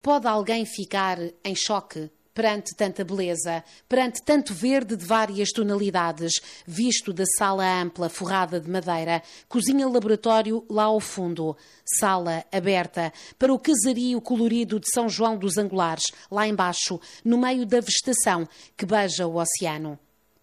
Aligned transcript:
Pode 0.00 0.28
alguém 0.28 0.64
ficar 0.64 1.18
em 1.44 1.56
choque 1.56 2.10
perante 2.32 2.72
tanta 2.76 3.04
beleza, 3.04 3.64
perante 3.88 4.22
tanto 4.22 4.54
verde 4.54 4.94
de 4.94 5.04
várias 5.04 5.50
tonalidades, 5.50 6.34
visto 6.64 7.12
da 7.12 7.24
sala 7.36 7.82
ampla 7.82 8.08
forrada 8.08 8.60
de 8.60 8.70
madeira, 8.70 9.20
cozinha-laboratório 9.48 10.64
lá 10.70 10.84
ao 10.84 11.00
fundo, 11.00 11.56
sala 11.98 12.44
aberta 12.52 13.12
para 13.36 13.52
o 13.52 13.58
casario 13.58 14.20
colorido 14.20 14.78
de 14.78 14.86
São 14.94 15.08
João 15.08 15.36
dos 15.36 15.58
Angulares, 15.58 16.04
lá 16.30 16.46
embaixo, 16.46 17.00
no 17.24 17.36
meio 17.36 17.66
da 17.66 17.80
vegetação 17.80 18.48
que 18.76 18.86
beija 18.86 19.26
o 19.26 19.34
oceano. 19.34 19.98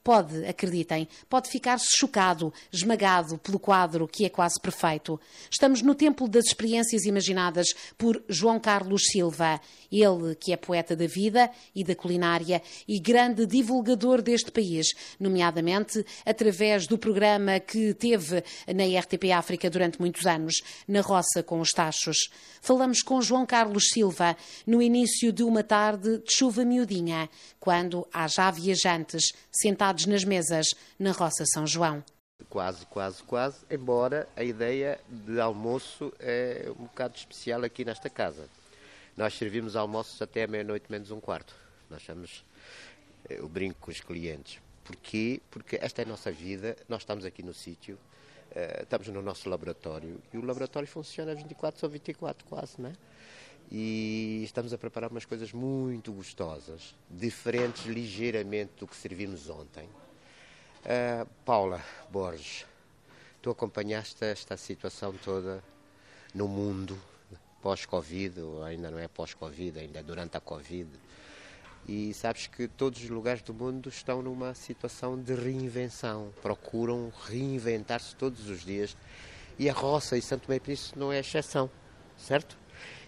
Pode, 0.05 0.45
acreditem, 0.45 1.07
pode 1.27 1.49
ficar-se 1.49 1.87
chocado, 1.97 2.53
esmagado 2.71 3.39
pelo 3.39 3.57
quadro 3.57 4.07
que 4.07 4.23
é 4.23 4.29
quase 4.29 4.61
perfeito. 4.61 5.19
Estamos 5.49 5.81
no 5.81 5.95
templo 5.95 6.27
das 6.27 6.45
experiências 6.45 7.05
imaginadas 7.05 7.69
por 7.97 8.23
João 8.29 8.59
Carlos 8.59 9.07
Silva, 9.07 9.59
ele 9.91 10.35
que 10.35 10.53
é 10.53 10.57
poeta 10.57 10.95
da 10.95 11.07
vida 11.07 11.49
e 11.73 11.83
da 11.83 11.95
culinária 11.95 12.61
e 12.87 12.99
grande 12.99 13.47
divulgador 13.47 14.21
deste 14.21 14.51
país, 14.51 14.85
nomeadamente 15.19 16.05
através 16.23 16.85
do 16.85 16.99
programa 16.99 17.59
que 17.59 17.95
teve 17.95 18.43
na 18.75 18.83
RTP 18.99 19.31
África 19.31 19.71
durante 19.71 19.99
muitos 19.99 20.27
anos, 20.27 20.61
Na 20.87 21.01
Roça 21.01 21.41
com 21.41 21.59
os 21.59 21.71
Tachos. 21.71 22.29
Falamos 22.61 23.01
com 23.01 23.23
João 23.23 23.43
Carlos 23.43 23.89
Silva 23.89 24.37
no 24.67 24.83
início 24.83 25.33
de 25.33 25.41
uma 25.41 25.63
tarde 25.63 26.19
de 26.19 26.31
chuva 26.31 26.63
miudinha, 26.63 27.27
quando 27.59 28.07
há 28.13 28.27
já 28.27 28.51
viajantes 28.51 29.33
sentados 29.51 29.94
sentados 29.95 30.05
nas 30.05 30.23
mesas 30.23 30.67
na 30.99 31.11
Roça 31.11 31.45
São 31.53 31.65
João. 31.65 32.03
Quase, 32.49 32.85
quase, 32.87 33.23
quase, 33.23 33.65
embora 33.71 34.27
a 34.35 34.43
ideia 34.43 34.99
de 35.07 35.39
almoço 35.39 36.11
é 36.19 36.67
um 36.77 36.83
bocado 36.83 37.15
especial 37.15 37.63
aqui 37.63 37.85
nesta 37.85 38.09
casa. 38.09 38.47
Nós 39.15 39.33
servimos 39.33 39.75
almoços 39.75 40.21
até 40.21 40.45
meia-noite 40.45 40.85
menos 40.89 41.11
um 41.11 41.21
quarto. 41.21 41.55
Nós 41.89 42.01
chamamos 42.01 42.43
eh, 43.29 43.41
o 43.41 43.47
brinco 43.47 43.79
com 43.79 43.89
os 43.89 44.01
clientes. 44.01 44.59
Porquê? 44.83 45.41
Porque 45.49 45.77
esta 45.81 46.01
é 46.01 46.05
a 46.05 46.07
nossa 46.07 46.31
vida, 46.31 46.75
nós 46.89 47.01
estamos 47.01 47.23
aqui 47.23 47.41
no 47.41 47.53
sítio, 47.53 47.95
uh, 48.51 48.83
estamos 48.83 49.07
no 49.07 49.21
nosso 49.21 49.49
laboratório 49.49 50.21
e 50.31 50.37
o 50.37 50.45
laboratório 50.45 50.87
funciona 50.87 51.33
24 51.33 51.79
sobre 51.79 51.97
24 51.97 52.45
quase, 52.45 52.79
não 52.79 52.89
é? 52.89 52.93
E 53.71 54.41
estamos 54.43 54.73
a 54.73 54.77
preparar 54.77 55.11
umas 55.11 55.25
coisas 55.25 55.51
muito 55.51 56.11
gostosas, 56.11 56.95
diferentes 57.09 57.85
ligeiramente 57.85 58.73
do 58.79 58.87
que 58.87 58.95
servimos 58.95 59.49
ontem. 59.49 59.85
Uh, 60.85 61.27
Paula 61.43 61.81
Borges, 62.09 62.65
tu 63.41 63.49
acompanhaste 63.49 64.23
esta 64.23 64.55
situação 64.55 65.13
toda 65.13 65.63
no 66.33 66.47
mundo 66.47 66.99
pós-Covid, 67.61 68.39
ainda 68.63 68.91
não 68.91 68.99
é 68.99 69.07
pós-Covid, 69.07 69.79
ainda 69.79 69.99
é 69.99 70.03
durante 70.03 70.37
a 70.37 70.39
Covid, 70.39 70.87
e 71.87 72.13
sabes 72.13 72.45
que 72.45 72.67
todos 72.67 73.03
os 73.03 73.09
lugares 73.09 73.41
do 73.41 73.53
mundo 73.53 73.89
estão 73.89 74.21
numa 74.21 74.53
situação 74.53 75.19
de 75.19 75.33
reinvenção, 75.33 76.31
procuram 76.43 77.11
reinventar-se 77.27 78.15
todos 78.15 78.47
os 78.49 78.63
dias, 78.63 78.95
e 79.57 79.67
a 79.67 79.73
roça 79.73 80.15
e 80.15 80.21
Santo 80.21 80.47
Meio 80.47 80.61
Príncipe 80.61 80.99
não 80.99 81.11
é 81.11 81.19
exceção, 81.19 81.69
certo? 82.15 82.64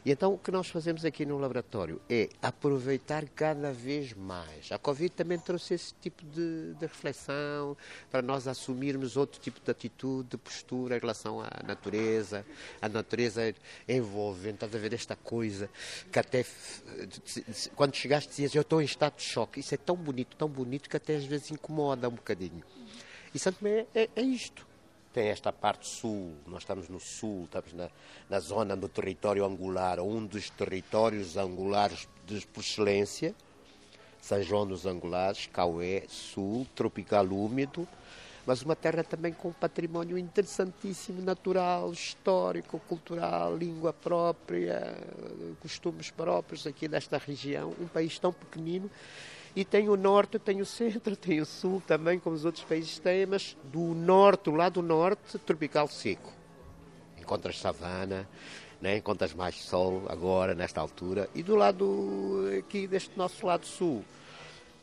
E 0.08 0.12
então 0.12 0.36
o 0.36 0.38
que 0.38 0.52
nós 0.52 0.70
fazemos 0.70 1.04
aqui 1.04 1.26
no 1.26 1.38
laboratório 1.38 2.00
é 2.10 2.30
aproveitar 2.42 3.28
cada 3.28 3.74
vez 3.74 4.14
mais. 4.14 4.72
A 4.72 4.78
Covid 4.78 5.10
também 5.10 5.38
trouxe 5.38 5.74
esse 5.74 5.94
tipo 5.96 6.24
de, 6.24 6.76
de 6.76 6.86
reflexão 6.86 7.76
para 8.10 8.22
nós 8.22 8.48
assumirmos 8.48 9.18
outro 9.18 9.38
tipo 9.38 9.60
de 9.60 9.70
atitude, 9.70 10.30
de 10.30 10.38
postura 10.38 10.96
em 10.96 11.00
relação 11.02 11.42
à 11.42 11.62
natureza. 11.68 12.46
A 12.82 12.88
natureza 12.88 13.54
envolvente, 13.86 14.54
estás 14.54 14.74
a 14.74 14.78
ver 14.78 14.94
esta 14.94 15.18
coisa 15.18 15.70
que 16.10 16.18
até 16.18 16.46
quando 17.76 17.94
chegaste 17.94 18.30
dizias 18.30 18.56
eu 18.56 18.62
estou 18.62 18.82
em 18.82 18.86
estado 18.86 19.18
de 19.18 19.24
choque. 19.24 19.60
Isso 19.60 19.76
é 19.76 19.78
tão 19.78 19.98
bonito, 19.98 20.38
tão 20.38 20.48
bonito 20.48 20.90
que 20.90 20.96
até 20.96 21.18
às 21.18 21.26
vezes 21.26 21.52
incomoda 21.52 22.08
um 22.08 22.14
bocadinho. 22.14 22.64
E 23.36 23.38
Santo 23.38 23.60
Tomé 23.60 23.86
é, 23.94 24.04
é, 24.04 24.10
é 24.16 24.22
isto 24.22 24.66
tem 25.18 25.30
esta 25.30 25.52
parte 25.52 25.88
sul, 25.88 26.36
nós 26.46 26.62
estamos 26.62 26.88
no 26.90 27.00
sul, 27.00 27.46
estamos 27.46 27.74
na, 27.74 27.90
na 28.30 28.40
zona 28.40 28.78
do 28.78 28.88
território 28.88 29.44
angular, 29.44 30.00
um 30.00 30.24
dos 30.24 30.52
territórios 30.52 31.36
angulares 31.36 32.08
de, 32.24 32.46
por 32.46 32.60
excelência, 32.60 33.34
São 34.22 34.40
João 34.44 34.68
dos 34.68 34.86
Angulares, 34.86 35.50
Cauê, 35.52 36.04
sul, 36.08 36.68
tropical 36.76 37.26
úmido, 37.26 37.88
mas 38.46 38.62
uma 38.62 38.76
terra 38.76 39.04
também 39.04 39.34
com 39.34 39.52
património 39.52 40.20
interessantíssimo, 40.20 41.20
natural, 41.20 41.92
histórico, 41.92 42.80
cultural, 42.88 43.58
língua 43.58 43.92
própria, 43.92 44.96
costumes 45.60 46.12
próprios 46.12 46.68
aqui 46.68 46.88
desta 46.88 47.18
região, 47.18 47.74
um 47.82 47.88
país 47.88 48.20
tão 48.20 48.32
pequenino 48.32 48.88
e 49.58 49.66
tem 49.66 49.90
o 49.90 49.98
norte, 49.98 50.38
tem 50.38 50.62
o 50.62 50.66
centro, 50.68 51.16
tem 51.18 51.42
o 51.42 51.46
sul 51.46 51.82
também, 51.88 52.20
como 52.20 52.36
os 52.36 52.46
outros 52.46 52.64
países 52.64 53.00
têm, 53.00 53.26
mas 53.26 53.58
do 53.64 53.96
norte, 53.96 54.44
do 54.44 54.52
lado 54.52 54.84
norte, 54.84 55.40
tropical 55.40 55.88
seco. 55.88 56.32
Encontras 57.20 57.60
savana, 57.60 58.30
né? 58.80 58.98
encontras 58.98 59.34
mais 59.34 59.56
sol 59.56 60.04
agora, 60.10 60.54
nesta 60.54 60.80
altura, 60.80 61.28
e 61.34 61.42
do 61.42 61.56
lado 61.56 62.46
aqui 62.60 62.86
deste 62.86 63.18
nosso 63.18 63.48
lado 63.48 63.66
sul, 63.66 64.06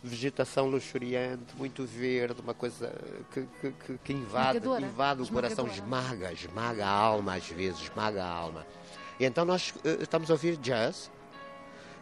vegetação 0.02 0.66
luxuriante, 0.66 1.54
muito 1.56 1.86
verde, 1.86 2.40
uma 2.40 2.52
coisa 2.52 2.92
que, 3.32 3.46
que, 3.60 3.98
que 4.02 4.12
invade, 4.12 4.58
invade 4.58 5.22
o 5.22 5.28
coração, 5.28 5.68
esmaga, 5.68 6.32
esmaga 6.32 6.84
a 6.84 6.90
alma 6.90 7.36
às 7.36 7.46
vezes, 7.46 7.80
esmaga 7.80 8.24
a 8.24 8.28
alma. 8.28 8.66
E 9.20 9.24
então 9.24 9.44
nós 9.44 9.70
uh, 9.70 10.02
estamos 10.02 10.30
a 10.30 10.34
ouvir 10.34 10.56
jazz, 10.56 11.12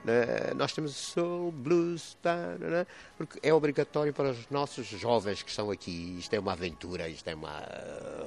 né? 0.04 0.52
Nós 0.54 0.72
temos 0.72 0.94
soul, 0.94 1.52
blues, 1.52 2.16
tá, 2.22 2.34
né? 2.58 2.68
né? 2.68 2.86
porque 3.16 3.38
é 3.42 3.52
obrigatório 3.52 4.12
para 4.12 4.30
os 4.30 4.48
nossos 4.50 4.86
jovens 4.86 5.42
que 5.42 5.50
estão 5.50 5.70
aqui. 5.70 6.16
Isto 6.18 6.34
é 6.34 6.40
uma 6.40 6.52
aventura, 6.52 7.08
isto 7.08 7.28
é 7.28 7.34
uma, 7.34 7.62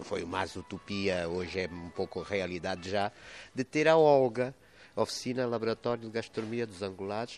foi 0.03 0.23
mais 0.25 0.55
utopia, 0.55 1.27
hoje 1.27 1.61
é 1.61 1.67
um 1.67 1.89
pouco 1.89 2.21
realidade 2.21 2.89
já, 2.89 3.11
de 3.53 3.63
ter 3.63 3.87
a 3.87 3.97
Olga, 3.97 4.53
oficina, 4.95 5.45
laboratório 5.45 6.03
de 6.03 6.09
gastronomia 6.09 6.65
dos 6.65 6.81
angulares, 6.81 7.37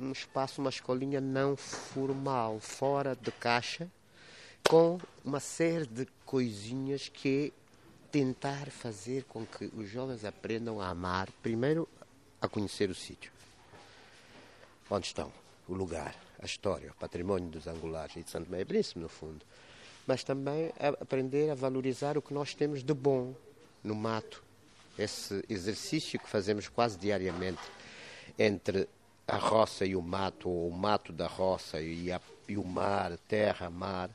um 0.00 0.12
espaço, 0.12 0.60
uma 0.60 0.70
escolinha 0.70 1.20
não 1.20 1.56
formal, 1.56 2.58
fora 2.60 3.14
de 3.14 3.30
caixa, 3.32 3.88
com 4.68 4.98
uma 5.24 5.40
série 5.40 5.86
de 5.86 6.06
coisinhas 6.24 7.08
que 7.08 7.52
é 7.54 7.68
tentar 8.10 8.70
fazer 8.70 9.24
com 9.24 9.44
que 9.44 9.70
os 9.76 9.88
jovens 9.88 10.24
aprendam 10.24 10.80
a 10.80 10.88
amar, 10.88 11.28
primeiro 11.42 11.86
a 12.40 12.48
conhecer 12.48 12.88
o 12.88 12.94
sítio, 12.94 13.30
onde 14.90 15.06
estão, 15.06 15.32
o 15.68 15.74
lugar, 15.74 16.14
a 16.40 16.46
história, 16.46 16.90
o 16.90 16.94
património 16.94 17.48
dos 17.48 17.66
angulares 17.66 18.16
e 18.16 18.22
de 18.22 18.30
Santo 18.30 18.50
Meio 18.50 18.66
Príncipe, 18.66 19.00
no 19.00 19.08
fundo. 19.08 19.44
Mas 20.06 20.24
também 20.24 20.72
a 20.80 20.88
aprender 21.02 21.50
a 21.50 21.54
valorizar 21.54 22.16
o 22.16 22.22
que 22.22 22.32
nós 22.32 22.54
temos 22.54 22.82
de 22.82 22.94
bom 22.94 23.34
no 23.84 23.94
mato. 23.94 24.42
Esse 24.98 25.44
exercício 25.48 26.18
que 26.18 26.28
fazemos 26.28 26.68
quase 26.68 26.98
diariamente 26.98 27.60
entre 28.38 28.88
a 29.26 29.36
roça 29.36 29.84
e 29.84 29.94
o 29.94 30.00
mato, 30.00 30.48
ou 30.48 30.68
o 30.68 30.72
mato 30.72 31.12
da 31.12 31.26
roça 31.26 31.80
e, 31.80 32.10
a, 32.10 32.20
e 32.48 32.56
o 32.56 32.64
mar, 32.64 33.16
terra, 33.28 33.68
mar, 33.68 34.10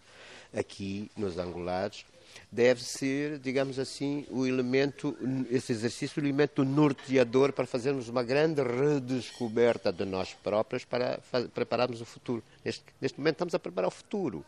aqui 0.56 1.10
nos 1.18 1.38
angulares, 1.38 2.06
deve 2.52 2.84
ser, 2.84 3.40
digamos 3.40 3.80
assim, 3.80 4.26
o 4.30 4.46
elemento, 4.46 5.18
esse 5.50 5.72
exercício, 5.72 6.22
o 6.22 6.26
elemento 6.26 6.64
norteador 6.64 7.52
para 7.52 7.66
fazermos 7.66 8.10
uma 8.10 8.24
grande 8.24 8.62
redescoberta 8.62 9.92
de 9.92 10.06
nós 10.06 10.34
próprios 10.34 10.86
para 10.86 11.20
prepararmos 11.54 12.02
o 12.02 12.06
futuro. 12.06 12.44
Neste, 12.64 12.84
neste 13.02 13.20
momento 13.20 13.36
estamos 13.36 13.56
a 13.56 13.60
preparar 13.60 13.88
o 13.88 13.92
futuro. 13.92 14.46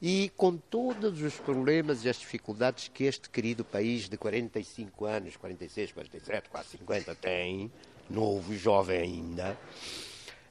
E 0.00 0.30
com 0.36 0.56
todos 0.56 1.22
os 1.22 1.34
problemas 1.36 2.04
e 2.04 2.08
as 2.08 2.18
dificuldades 2.18 2.88
que 2.88 3.04
este 3.04 3.30
querido 3.30 3.64
país 3.64 4.08
de 4.08 4.16
45 4.16 5.06
anos, 5.06 5.36
46, 5.36 5.92
47, 5.92 6.50
quase 6.50 6.68
50 6.70 7.14
tem, 7.14 7.72
novo, 8.10 8.54
jovem 8.54 9.00
ainda, 9.00 9.58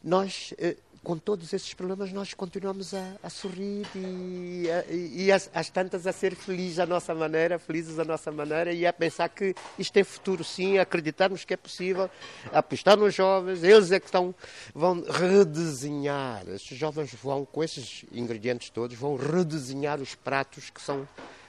nós 0.03 0.53
eh, 0.57 0.75
com 1.05 1.19
todos 1.19 1.53
esses 1.53 1.71
problemas, 1.75 2.11
nós 2.11 2.33
continuamos 2.33 2.95
a, 2.95 3.15
a 3.21 3.29
sorrir 3.29 3.85
e, 3.95 4.65
a, 4.71 4.91
e 4.91 5.31
as, 5.31 5.51
as, 5.53 5.69
tantas 5.69 6.07
a 6.07 6.11
ser 6.11 6.35
felizes 6.35 6.79
à 6.79 6.85
nossa 6.87 7.13
maneira, 7.13 7.59
felizes 7.59 7.99
à 7.99 8.03
nossa 8.03 8.31
maneira 8.31 8.73
e 8.73 8.87
a 8.87 8.91
pensar 8.91 9.29
que 9.29 9.53
isto 9.77 9.93
tem 9.93 10.03
futuro 10.03 10.43
sim, 10.43 10.79
acreditarmos 10.79 11.45
que 11.45 11.53
é 11.53 11.57
possível, 11.57 12.09
apostar 12.51 12.97
nos 12.97 13.13
jovens, 13.13 13.63
eles 13.63 13.91
é 13.91 13.99
que 13.99 14.07
estão, 14.07 14.33
vão 14.73 15.03
redesenhar, 15.07 16.43
estes 16.49 16.75
jovens 16.75 17.13
vão, 17.13 17.45
com 17.45 17.63
esses 17.63 18.03
ingredientes 18.11 18.71
todos, 18.71 18.97
vão 18.97 19.15
redesenhar 19.15 20.01
os 20.01 20.15
pratos 20.15 20.71
que 20.71 20.81
são 20.81 21.07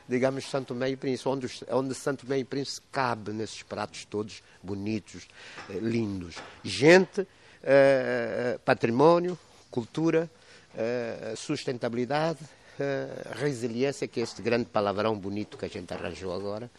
digamos, 0.08 0.48
Santo 0.48 0.72
Meio 0.74 0.92
e 0.92 0.96
Príncipe, 0.96 1.28
onde, 1.28 1.48
onde 1.70 1.94
Santo 1.94 2.28
Meio 2.28 2.42
e 2.42 2.44
Príncipe 2.44 2.86
cabe 2.92 3.32
nesses 3.32 3.62
pratos 3.64 4.04
todos 4.04 4.40
bonitos, 4.62 5.26
eh, 5.68 5.80
lindos. 5.80 6.36
Gente, 6.62 7.26
eh, 7.60 8.60
património, 8.64 9.36
cultura, 9.70 10.30
eh, 10.76 11.34
sustentabilidade, 11.36 12.40
uh, 12.78 13.38
resiliência, 13.38 14.06
que 14.06 14.20
é 14.20 14.22
este 14.22 14.42
grande 14.42 14.66
palavrão 14.66 15.16
bonito 15.18 15.56
que 15.56 15.64
a 15.64 15.68
gente 15.68 15.92
arranjou 15.92 16.34
agora, 16.34 16.70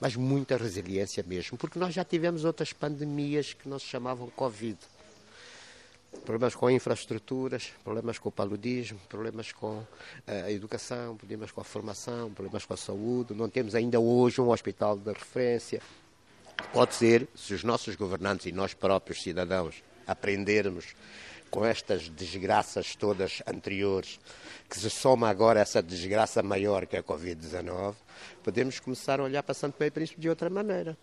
mas 0.00 0.16
muita 0.16 0.56
resiliência 0.56 1.24
mesmo, 1.26 1.56
porque 1.56 1.78
nós 1.78 1.94
já 1.94 2.04
tivemos 2.04 2.44
outras 2.44 2.72
pandemias 2.72 3.52
que 3.52 3.68
não 3.68 3.78
se 3.78 3.86
chamavam 3.86 4.28
Covid. 4.30 4.78
Problemas 6.24 6.54
com 6.54 6.70
infraestruturas, 6.70 7.72
problemas 7.84 8.18
com 8.18 8.28
o 8.28 8.32
paludismo, 8.32 8.98
problemas 9.08 9.52
com 9.52 9.82
eh, 10.26 10.42
a 10.42 10.50
educação, 10.50 11.14
problemas 11.14 11.50
com 11.50 11.60
a 11.60 11.64
formação, 11.64 12.30
problemas 12.32 12.64
com 12.64 12.72
a 12.72 12.76
saúde. 12.76 13.34
Não 13.34 13.50
temos 13.50 13.74
ainda 13.74 14.00
hoje 14.00 14.40
um 14.40 14.48
hospital 14.48 14.96
de 14.96 15.12
referência. 15.12 15.82
Pode 16.72 16.94
ser, 16.94 17.28
se 17.34 17.52
os 17.52 17.62
nossos 17.62 17.96
governantes 17.96 18.46
e 18.46 18.52
nós 18.52 18.72
próprios 18.72 19.22
cidadãos 19.22 19.82
aprendermos 20.06 20.94
com 21.50 21.64
estas 21.64 22.08
desgraças 22.08 22.94
todas 22.96 23.42
anteriores, 23.46 24.20
que 24.68 24.78
se 24.78 24.90
soma 24.90 25.28
agora 25.28 25.60
essa 25.60 25.82
desgraça 25.82 26.42
maior 26.42 26.86
que 26.86 26.96
é 26.96 26.98
a 26.98 27.02
Covid-19, 27.02 27.94
podemos 28.42 28.80
começar 28.80 29.20
a 29.20 29.24
olhar 29.24 29.42
para 29.42 29.54
Santo 29.54 29.76
Meio 29.78 29.92
Príncipe 29.92 30.20
de 30.20 30.28
outra 30.28 30.50
maneira 30.50 30.96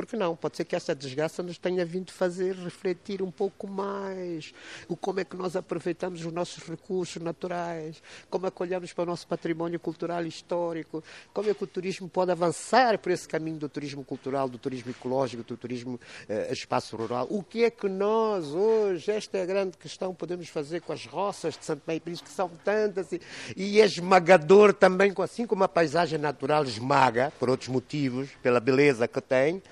porque 0.00 0.16
não? 0.16 0.34
Pode 0.34 0.56
ser 0.56 0.64
que 0.64 0.74
essa 0.74 0.94
desgraça 0.94 1.42
nos 1.42 1.58
tenha 1.58 1.84
vindo 1.84 2.10
fazer 2.10 2.54
refletir 2.54 3.22
um 3.22 3.30
pouco 3.30 3.68
mais 3.68 4.54
o 4.88 4.96
como 4.96 5.20
é 5.20 5.24
que 5.24 5.36
nós 5.36 5.56
aproveitamos 5.56 6.24
os 6.24 6.32
nossos 6.32 6.64
recursos 6.64 7.22
naturais, 7.22 8.02
como 8.30 8.46
é 8.46 8.50
que 8.50 8.62
olhamos 8.62 8.92
para 8.92 9.02
o 9.02 9.06
nosso 9.06 9.26
património 9.26 9.78
cultural 9.78 10.24
e 10.24 10.28
histórico, 10.28 11.04
como 11.34 11.50
é 11.50 11.54
que 11.54 11.62
o 11.62 11.66
turismo 11.66 12.08
pode 12.08 12.30
avançar 12.30 12.98
por 12.98 13.12
esse 13.12 13.28
caminho 13.28 13.58
do 13.58 13.68
turismo 13.68 14.02
cultural, 14.02 14.48
do 14.48 14.58
turismo 14.58 14.90
ecológico, 14.90 15.42
do 15.42 15.56
turismo 15.56 16.00
eh, 16.28 16.48
espaço 16.50 16.96
rural. 16.96 17.26
O 17.30 17.42
que 17.42 17.64
é 17.64 17.70
que 17.70 17.88
nós 17.88 18.46
hoje, 18.46 19.10
esta 19.10 19.38
é 19.38 19.42
a 19.42 19.46
grande 19.46 19.76
questão, 19.76 20.14
podemos 20.14 20.48
fazer 20.48 20.80
com 20.80 20.92
as 20.92 21.04
roças 21.04 21.58
de 21.58 21.64
Santo 21.64 21.82
Meio 21.86 22.00
Príncipe, 22.00 22.28
que 22.28 22.34
são 22.34 22.50
tantas 22.64 23.12
e, 23.12 23.20
e 23.56 23.80
é 23.80 23.84
esmagador 23.84 24.72
também, 24.72 25.12
assim 25.22 25.46
como 25.46 25.62
a 25.64 25.68
paisagem 25.68 26.18
natural 26.18 26.64
esmaga, 26.64 27.32
por 27.38 27.50
outros 27.50 27.68
motivos, 27.68 28.30
pela 28.42 28.60
beleza 28.60 29.06
que 29.06 29.20
tem, 29.20 29.62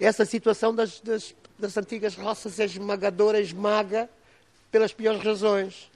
essa 0.00 0.24
situação 0.24 0.74
das, 0.74 1.00
das, 1.00 1.34
das 1.58 1.76
antigas 1.76 2.14
roças 2.14 2.58
é 2.58 2.64
esmagadora, 2.64 3.40
esmaga 3.40 4.08
pelas 4.70 4.92
piores 4.92 5.22
razões. 5.22 5.90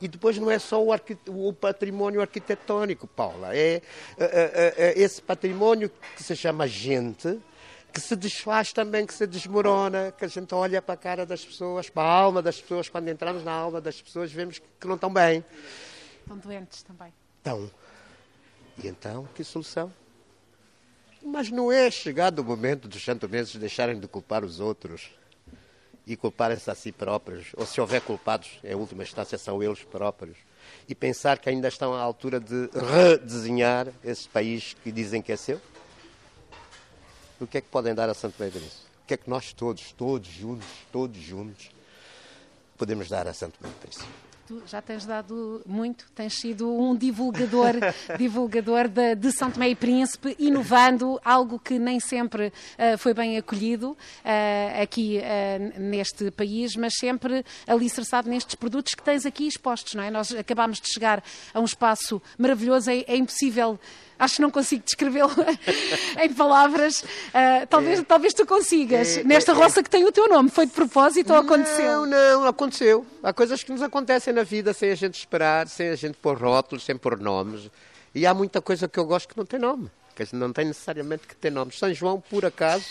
E 0.00 0.08
depois 0.08 0.36
não 0.38 0.50
é 0.50 0.58
só 0.58 0.82
o, 0.82 0.90
o 1.28 1.52
património 1.52 2.20
arquitetónico, 2.20 3.06
Paula, 3.06 3.54
é, 3.54 3.76
é, 3.76 3.82
é, 4.18 4.74
é, 4.76 4.98
esse 4.98 5.22
património 5.22 5.90
que 6.16 6.22
se 6.22 6.34
chama 6.36 6.66
gente, 6.66 7.40
que 7.92 8.00
se 8.00 8.14
desfaz 8.14 8.72
também, 8.72 9.06
que 9.06 9.14
se 9.14 9.26
desmorona, 9.26 10.12
que 10.12 10.24
a 10.24 10.28
gente 10.28 10.54
olha 10.54 10.82
para 10.82 10.94
a 10.94 10.96
cara 10.96 11.26
das 11.26 11.44
pessoas, 11.44 11.88
para 11.88 12.02
a 12.02 12.12
alma 12.12 12.42
das 12.42 12.60
pessoas, 12.60 12.88
quando 12.88 13.08
entramos 13.08 13.44
na 13.44 13.52
alma 13.52 13.80
das 13.80 14.00
pessoas, 14.00 14.30
vemos 14.32 14.58
que 14.58 14.86
não 14.86 14.96
estão 14.96 15.12
bem. 15.12 15.44
Estão 16.20 16.38
doentes 16.38 16.82
também. 16.82 17.12
Estão. 17.38 17.70
E 18.82 18.86
então, 18.86 19.28
que 19.34 19.42
solução? 19.42 19.92
Mas 21.22 21.50
não 21.50 21.70
é 21.70 21.90
chegado 21.90 22.40
o 22.40 22.44
momento 22.44 22.88
dos 22.88 23.04
santomenses 23.04 23.56
deixarem 23.56 23.98
de 23.98 24.06
culpar 24.06 24.44
os 24.44 24.60
outros 24.60 25.10
e 26.06 26.16
culparem-se 26.16 26.70
a 26.70 26.74
si 26.74 26.90
próprios, 26.90 27.48
ou 27.54 27.66
se 27.66 27.80
houver 27.80 28.00
culpados, 28.00 28.58
em 28.64 28.74
última 28.74 29.02
instância 29.02 29.36
são 29.36 29.62
eles 29.62 29.82
próprios, 29.84 30.38
e 30.88 30.94
pensar 30.94 31.38
que 31.38 31.50
ainda 31.50 31.68
estão 31.68 31.92
à 31.92 32.00
altura 32.00 32.40
de 32.40 32.70
redesenhar 32.72 33.88
esse 34.02 34.26
país 34.26 34.74
que 34.82 34.90
dizem 34.90 35.20
que 35.20 35.32
é 35.32 35.36
seu? 35.36 35.60
O 37.38 37.46
que 37.46 37.58
é 37.58 37.60
que 37.60 37.68
podem 37.68 37.94
dar 37.94 38.08
a 38.08 38.14
Santo 38.14 38.36
Meio 38.38 38.50
Príncipe? 38.50 38.82
O 39.04 39.06
que 39.06 39.14
é 39.14 39.16
que 39.18 39.28
nós 39.28 39.52
todos, 39.52 39.92
todos 39.92 40.28
juntos, 40.28 40.66
todos 40.90 41.20
juntos, 41.20 41.70
podemos 42.78 43.08
dar 43.08 43.26
a 43.26 43.34
Santo 43.34 43.58
Meio 43.60 43.74
Príncipe? 43.74 44.27
Tu 44.48 44.62
já 44.66 44.80
tens 44.80 45.04
dado 45.04 45.60
muito, 45.66 46.06
tens 46.14 46.32
sido 46.32 46.74
um 46.74 46.96
divulgador, 46.96 47.74
divulgador 48.16 48.88
de, 48.88 49.14
de, 49.14 49.30
São 49.30 49.50
Tomé 49.50 49.68
e 49.68 49.74
Príncipe, 49.74 50.34
inovando 50.38 51.20
algo 51.22 51.58
que 51.58 51.78
nem 51.78 52.00
sempre 52.00 52.46
uh, 52.46 52.96
foi 52.96 53.12
bem 53.12 53.36
acolhido 53.36 53.90
uh, 53.90 54.82
aqui 54.82 55.18
uh, 55.18 55.78
neste 55.78 56.30
país, 56.30 56.74
mas 56.76 56.94
sempre 56.98 57.44
alicerçado 57.66 58.30
nestes 58.30 58.54
produtos 58.54 58.94
que 58.94 59.02
tens 59.02 59.26
aqui 59.26 59.46
expostos, 59.46 59.92
não 59.92 60.02
é? 60.02 60.10
Nós 60.10 60.32
acabámos 60.34 60.80
de 60.80 60.90
chegar 60.90 61.22
a 61.52 61.60
um 61.60 61.66
espaço 61.66 62.22
maravilhoso, 62.38 62.90
é, 62.90 63.04
é 63.06 63.18
impossível 63.18 63.78
acho 64.18 64.36
que 64.36 64.42
não 64.42 64.50
consigo 64.50 64.82
descrevê-lo 64.84 65.30
em 66.20 66.32
palavras. 66.32 67.02
Uh, 67.02 67.66
talvez, 67.68 68.00
é. 68.00 68.02
talvez 68.02 68.34
tu 68.34 68.46
consigas. 68.46 69.18
É, 69.18 69.24
Nesta 69.24 69.52
é, 69.52 69.54
roça 69.54 69.82
que 69.82 69.90
tem 69.90 70.04
o 70.04 70.12
teu 70.12 70.28
nome, 70.28 70.50
foi 70.50 70.66
de 70.66 70.72
propósito 70.72 71.32
ou 71.32 71.38
aconteceu? 71.38 72.06
Não, 72.06 72.40
não, 72.40 72.48
aconteceu. 72.48 73.06
Há 73.22 73.32
coisas 73.32 73.62
que 73.62 73.70
nos 73.70 73.82
acontecem 73.82 74.32
na 74.32 74.42
vida 74.42 74.72
sem 74.72 74.90
a 74.90 74.94
gente 74.94 75.18
esperar, 75.18 75.68
sem 75.68 75.88
a 75.88 75.96
gente 75.96 76.16
pôr 76.18 76.36
rótulos, 76.36 76.84
sem 76.84 76.96
pôr 76.96 77.18
nomes. 77.18 77.70
E 78.14 78.26
há 78.26 78.34
muita 78.34 78.60
coisa 78.60 78.88
que 78.88 78.98
eu 78.98 79.04
gosto 79.04 79.28
que 79.28 79.36
não 79.36 79.46
tem 79.46 79.60
nome, 79.60 79.90
que 80.14 80.34
não 80.34 80.52
tem 80.52 80.64
necessariamente 80.64 81.26
que 81.26 81.36
ter 81.36 81.50
nome. 81.50 81.72
São 81.72 81.92
João, 81.92 82.20
por 82.20 82.44
acaso, 82.44 82.84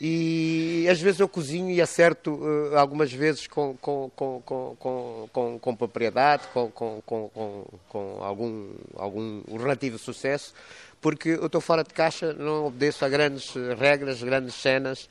e 0.00 0.86
às 0.88 1.00
vezes 1.00 1.18
eu 1.18 1.28
cozinho 1.28 1.70
e 1.70 1.82
acerto 1.82 2.34
uh, 2.34 2.76
algumas 2.76 3.12
vezes 3.12 3.48
com, 3.48 3.76
com, 3.80 4.08
com, 4.14 4.42
com, 4.46 5.28
com, 5.32 5.58
com 5.58 5.76
propriedade, 5.76 6.44
com, 6.54 6.70
com, 6.70 7.02
com, 7.04 7.64
com 7.88 8.18
algum, 8.20 8.70
algum 8.94 9.42
relativo 9.56 9.98
sucesso, 9.98 10.54
porque 11.00 11.30
eu 11.30 11.46
estou 11.46 11.60
fora 11.60 11.82
de 11.82 11.92
caixa, 11.92 12.32
não 12.32 12.66
obedeço 12.66 13.04
a 13.04 13.08
grandes 13.08 13.52
regras, 13.76 14.22
grandes 14.22 14.54
cenas, 14.54 15.04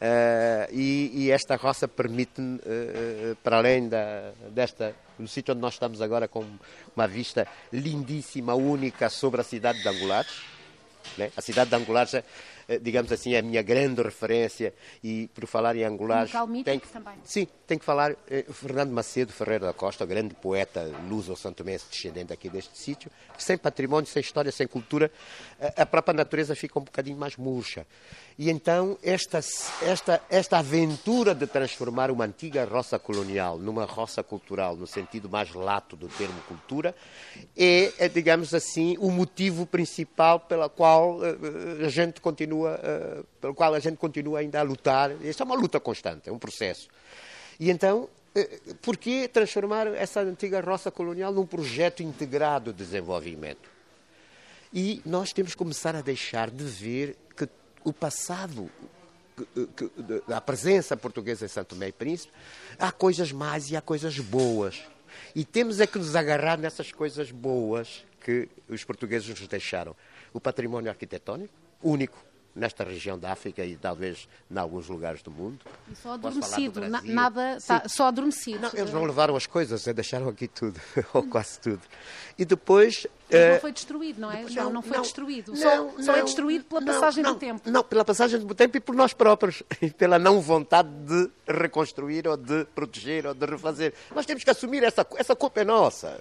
uh, 0.00 0.72
e, 0.72 1.10
e, 1.14 1.30
esta 1.32 1.56
roça 1.56 1.88
permite-me, 1.88 2.58
uh, 2.58 3.36
para 3.42 3.56
além 3.56 3.88
da, 3.88 4.30
desta, 4.50 4.94
no 5.18 5.26
sítio 5.26 5.52
onde 5.52 5.62
nós 5.62 5.74
estamos 5.74 6.00
agora, 6.00 6.28
com 6.28 6.44
uma 6.94 7.08
vista 7.08 7.44
lindíssima, 7.72 8.54
única 8.54 9.10
sobre 9.10 9.40
a 9.40 9.44
cidade 9.44 9.82
de 9.82 9.88
Angulares, 9.88 10.42
né? 11.16 11.32
a 11.36 11.40
cidade 11.40 11.70
de 11.70 11.76
Angulares 11.76 12.14
é 12.14 12.24
digamos 12.76 13.10
assim, 13.10 13.34
é 13.34 13.38
a 13.38 13.42
minha 13.42 13.62
grande 13.62 14.02
referência 14.02 14.74
e 15.02 15.28
por 15.34 15.46
falar 15.46 15.76
em 15.76 15.84
angolares... 15.84 16.30
Tem 16.64 16.78
que, 16.78 16.88
também. 16.88 17.14
Sim, 17.24 17.46
tem 17.66 17.78
que 17.78 17.84
falar 17.84 18.14
eh, 18.28 18.44
Fernando 18.50 18.90
Macedo 18.90 19.32
Ferreira 19.32 19.66
da 19.66 19.72
Costa, 19.72 20.04
grande 20.04 20.34
poeta 20.34 20.90
luso-santomense 21.08 21.86
descendente 21.90 22.32
aqui 22.32 22.50
deste 22.50 22.76
sítio, 22.76 23.10
sem 23.38 23.56
património, 23.56 24.08
sem 24.08 24.20
história, 24.20 24.52
sem 24.52 24.66
cultura, 24.66 25.10
a 25.76 25.86
própria 25.86 26.14
natureza 26.14 26.54
fica 26.54 26.78
um 26.78 26.82
bocadinho 26.82 27.16
mais 27.16 27.36
murcha. 27.36 27.86
E 28.38 28.50
então 28.50 28.96
esta, 29.02 29.40
esta, 29.82 30.22
esta 30.30 30.58
aventura 30.58 31.34
de 31.34 31.44
transformar 31.46 32.08
uma 32.08 32.24
antiga 32.24 32.64
roça 32.64 32.96
colonial 32.96 33.58
numa 33.58 33.84
roça 33.84 34.22
cultural, 34.22 34.76
no 34.76 34.86
sentido 34.86 35.28
mais 35.28 35.52
lato 35.52 35.96
do 35.96 36.06
termo 36.06 36.40
cultura, 36.42 36.94
é, 37.56 37.92
é 37.98 38.08
digamos 38.08 38.54
assim, 38.54 38.96
o 38.98 39.10
motivo 39.10 39.66
principal 39.66 40.38
pela 40.38 40.68
qual 40.68 41.18
uh, 41.18 41.84
a 41.84 41.88
gente 41.88 42.20
continua, 42.20 42.57
uh, 42.66 43.24
pelo 43.40 43.54
qual 43.54 43.74
a 43.74 43.78
gente 43.78 43.96
continua 43.96 44.40
ainda 44.40 44.60
a 44.60 44.62
lutar. 44.62 45.10
Isto 45.22 45.42
é 45.42 45.46
uma 45.46 45.54
luta 45.54 45.78
constante, 45.78 46.28
é 46.28 46.32
um 46.32 46.38
processo. 46.38 46.88
E 47.58 47.70
então, 47.70 48.08
uh, 48.36 48.74
por 48.76 48.96
que 48.96 49.28
transformar 49.28 49.86
essa 49.88 50.20
antiga 50.20 50.60
roça 50.60 50.90
colonial 50.90 51.32
num 51.32 51.46
projeto 51.46 52.02
integrado 52.02 52.72
de 52.72 52.78
desenvolvimento? 52.84 53.70
E 54.72 55.00
nós 55.04 55.32
temos 55.32 55.52
que 55.52 55.58
começar 55.58 55.96
a 55.96 56.02
deixar 56.02 56.50
de 56.50 56.64
ver 56.64 57.16
o 57.84 57.92
passado 57.92 58.70
da 60.26 60.40
presença 60.40 60.96
portuguesa 60.96 61.44
em 61.44 61.48
Santo 61.48 61.68
Tomé 61.68 61.88
e 61.88 61.92
Príncipe, 61.92 62.32
há 62.78 62.90
coisas 62.90 63.32
más 63.32 63.70
e 63.70 63.76
há 63.76 63.80
coisas 63.80 64.18
boas. 64.18 64.82
E 65.34 65.44
temos 65.44 65.80
é 65.80 65.86
que 65.86 65.98
nos 65.98 66.16
agarrar 66.16 66.58
nessas 66.58 66.92
coisas 66.92 67.30
boas 67.30 68.04
que 68.20 68.48
os 68.68 68.84
portugueses 68.84 69.28
nos 69.28 69.46
deixaram. 69.46 69.94
O 70.32 70.40
património 70.40 70.90
arquitetónico, 70.90 71.52
único, 71.82 72.18
nesta 72.54 72.84
região 72.84 73.18
da 73.18 73.32
África 73.32 73.64
e 73.64 73.76
talvez 73.76 74.28
em 74.50 74.58
alguns 74.58 74.88
lugares 74.88 75.22
do 75.22 75.30
mundo. 75.30 75.58
E 75.90 75.94
só 75.94 76.12
adormecido, 76.12 76.80
nada, 77.04 77.58
tá, 77.66 77.88
só 77.88 78.08
adormecido. 78.08 78.60
Não, 78.60 78.70
eles 78.74 78.92
não 78.92 79.04
levaram 79.04 79.36
as 79.36 79.46
coisas, 79.46 79.84
deixaram 79.84 80.28
aqui 80.28 80.48
tudo, 80.48 80.80
ou 81.14 81.22
quase 81.24 81.58
tudo. 81.60 81.80
E 82.38 82.44
depois... 82.44 83.06
Mas 83.30 83.40
não 83.40 83.46
eh, 83.48 83.58
foi 83.58 83.72
destruído, 83.72 84.20
não 84.20 84.30
é? 84.30 84.36
Depois, 84.36 84.54
não, 84.54 84.70
não 84.70 84.82
foi 84.82 84.96
não, 84.96 85.02
destruído. 85.02 85.52
Não, 85.52 85.58
só, 85.58 86.02
só 86.02 86.16
é 86.16 86.22
destruído 86.22 86.64
pela 86.64 86.82
passagem 86.82 87.24
do 87.24 87.34
tempo. 87.34 87.70
Não, 87.70 87.84
pela 87.84 88.04
passagem 88.04 88.40
do 88.40 88.54
tempo 88.54 88.76
e 88.76 88.80
por 88.80 88.94
nós 88.94 89.12
próprios. 89.12 89.62
E 89.80 89.90
pela 89.90 90.18
não 90.18 90.40
vontade 90.40 90.88
de 90.88 91.30
reconstruir 91.46 92.26
ou 92.26 92.36
de 92.36 92.64
proteger 92.74 93.26
ou 93.26 93.34
de 93.34 93.46
refazer. 93.46 93.94
Nós 94.14 94.26
temos 94.26 94.42
que 94.42 94.50
assumir 94.50 94.82
essa, 94.82 95.06
essa 95.16 95.36
culpa 95.36 95.60
é 95.60 95.64
nossa. 95.64 96.20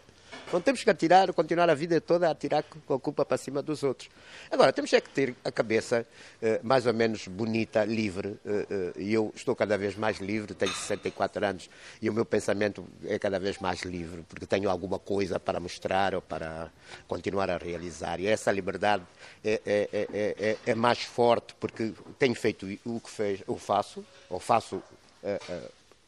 Não 0.52 0.62
temos 0.62 0.82
que 0.82 0.90
atirar, 0.90 1.34
continuar 1.34 1.70
a 1.70 1.74
vida 1.74 2.00
toda 2.00 2.28
a 2.28 2.32
atirar 2.32 2.64
com 2.64 2.94
a 2.94 3.00
culpa 3.00 3.26
para 3.26 3.38
cima 3.38 3.62
dos 3.62 3.84
outros. 3.84 4.10
Agora, 4.50 4.72
temos 4.72 4.94
é 4.94 5.02
que 5.02 5.10
ter 5.10 5.36
a 5.44 5.52
cabeça 5.52 6.08
uh, 6.42 6.66
mais 6.66 6.86
ou 6.86 6.94
menos 6.94 7.28
bonita, 7.28 7.84
livre, 7.84 8.30
uh, 8.30 8.40
uh, 8.40 9.02
e 9.02 9.14
eu 9.14 9.34
estou 9.36 9.54
cada 9.54 9.78
vez 9.78 9.98
mais 9.98 10.20
livre, 10.20 10.54
tenho 10.54 10.72
64 10.72 11.46
anos, 11.46 11.70
e 12.02 12.10
o 12.10 12.14
meu 12.14 12.24
pensamento 12.24 12.86
é 13.04 13.20
cada 13.20 13.40
vez 13.40 13.58
mais 13.58 13.82
livre, 13.82 14.24
porque 14.30 14.46
tenho 14.46 14.70
alguma 14.70 14.98
coisa 14.98 15.38
para 15.38 15.60
mostrar 15.60 16.16
ou 16.16 16.22
para 16.22 16.72
continuar 17.10 17.50
a 17.50 17.58
realizar. 17.58 18.22
E 18.22 18.28
essa 18.28 18.50
liberdade 18.50 19.04
é, 19.44 19.62
é, 19.66 19.90
é, 19.92 20.08
é, 20.14 20.58
é 20.66 20.76
mais 20.76 21.00
forte, 21.00 21.56
porque 21.60 21.94
tenho 22.18 22.36
feito 22.36 22.66
o 22.86 23.02
que 23.02 23.10
fez, 23.10 23.44
o 23.48 23.58
faço, 23.58 24.04
ou 24.30 24.40
faço 24.40 24.82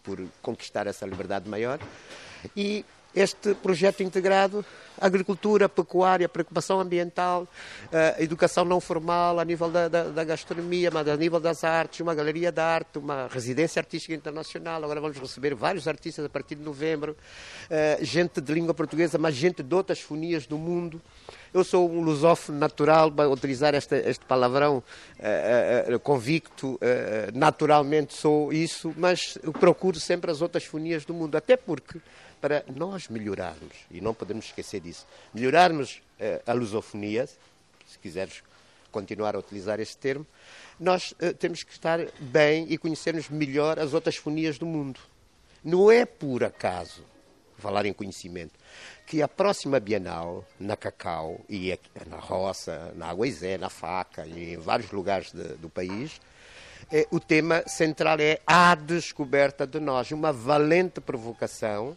por 0.01 0.17
conquistar 0.41 0.87
essa 0.87 1.05
liberdade 1.05 1.49
maior, 1.49 1.79
e 2.55 2.85
este 3.15 3.53
projeto 3.55 4.03
integrado 4.03 4.63
agricultura, 4.99 5.69
pecuária, 5.69 6.27
preocupação 6.27 6.79
ambiental, 6.79 7.43
uh, 7.43 8.21
educação 8.21 8.65
não 8.65 8.79
formal 8.79 9.39
a 9.39 9.45
nível 9.45 9.69
da, 9.69 9.87
da, 9.87 10.03
da, 10.05 10.23
gastronomia, 10.23 10.91
mas 10.91 11.07
a 11.07 11.15
nível 11.15 11.39
das 11.39 11.63
artes, 11.63 12.01
uma 12.01 12.13
galeria 12.13 12.51
de 12.51 12.59
arte, 12.59 12.99
uma 12.99 13.27
residência 13.27 13.79
artística 13.79 14.13
internacional. 14.13 14.83
Agora 14.83 15.01
vamos 15.01 15.17
receber 15.17 15.55
vários 15.55 15.87
artistas 15.87 16.25
a 16.25 16.29
partir 16.29 16.55
de 16.55 16.63
novembro, 16.63 17.15
uh, 17.69 18.03
gente 18.03 18.41
de 18.41 18.53
língua 18.53 18.73
portuguesa, 18.73 19.17
mas 19.17 19.35
gente 19.35 19.63
de 19.63 19.73
outras 19.73 19.99
fonias 20.01 20.45
do 20.45 20.57
mundo. 20.57 21.01
Eu 21.51 21.63
sou 21.63 21.89
um 21.89 22.01
lusófono 22.01 22.59
natural, 22.59 23.11
para 23.11 23.27
utilizar 23.29 23.73
este, 23.73 23.95
este 23.95 24.23
palavrão 24.25 24.83
uh, 25.17 25.99
convicto, 25.99 26.79
naturalmente 27.33 28.13
sou 28.13 28.53
isso, 28.53 28.93
mas 28.95 29.37
procuro 29.59 29.99
sempre 29.99 30.29
as 30.29 30.41
outras 30.41 30.63
fonias 30.63 31.05
do 31.05 31.13
mundo, 31.13 31.35
até 31.35 31.57
porque 31.57 31.99
para 32.39 32.63
nós 32.73 33.07
melhorarmos, 33.07 33.73
e 33.91 34.01
não 34.01 34.13
podemos 34.13 34.45
esquecer 34.45 34.79
disso, 34.79 35.05
melhorarmos 35.33 36.01
uh, 36.19 36.41
a 36.45 36.53
lusofonia, 36.53 37.27
se 37.27 37.99
quiseres 38.01 38.43
continuar 38.91 39.35
a 39.35 39.39
utilizar 39.39 39.79
esse 39.79 39.97
termo, 39.97 40.25
nós 40.79 41.11
uh, 41.13 41.33
temos 41.33 41.63
que 41.63 41.71
estar 41.71 41.99
bem 42.19 42.65
e 42.69 42.77
conhecermos 42.77 43.29
melhor 43.29 43.79
as 43.79 43.93
outras 43.93 44.15
fonias 44.15 44.57
do 44.57 44.65
mundo. 44.65 44.99
Não 45.63 45.91
é 45.91 46.05
por 46.05 46.43
acaso, 46.43 47.03
falar 47.57 47.85
em 47.85 47.93
conhecimento, 47.93 48.53
que 49.05 49.21
a 49.21 49.27
próxima 49.27 49.79
Bienal, 49.79 50.45
na 50.59 50.77
Cacau, 50.77 51.41
e 51.49 51.77
na 52.07 52.17
Roça, 52.17 52.93
na 52.95 53.09
Aguaizé, 53.09 53.57
na 53.57 53.69
Faca 53.69 54.25
e 54.25 54.53
em 54.53 54.57
vários 54.57 54.91
lugares 54.91 55.31
de, 55.31 55.55
do 55.55 55.69
país, 55.69 56.21
é, 56.91 57.05
o 57.11 57.19
tema 57.19 57.63
central 57.67 58.17
é 58.19 58.39
a 58.47 58.73
descoberta 58.73 59.67
de 59.67 59.79
nós, 59.79 60.11
uma 60.11 60.31
valente 60.31 61.01
provocação 61.01 61.95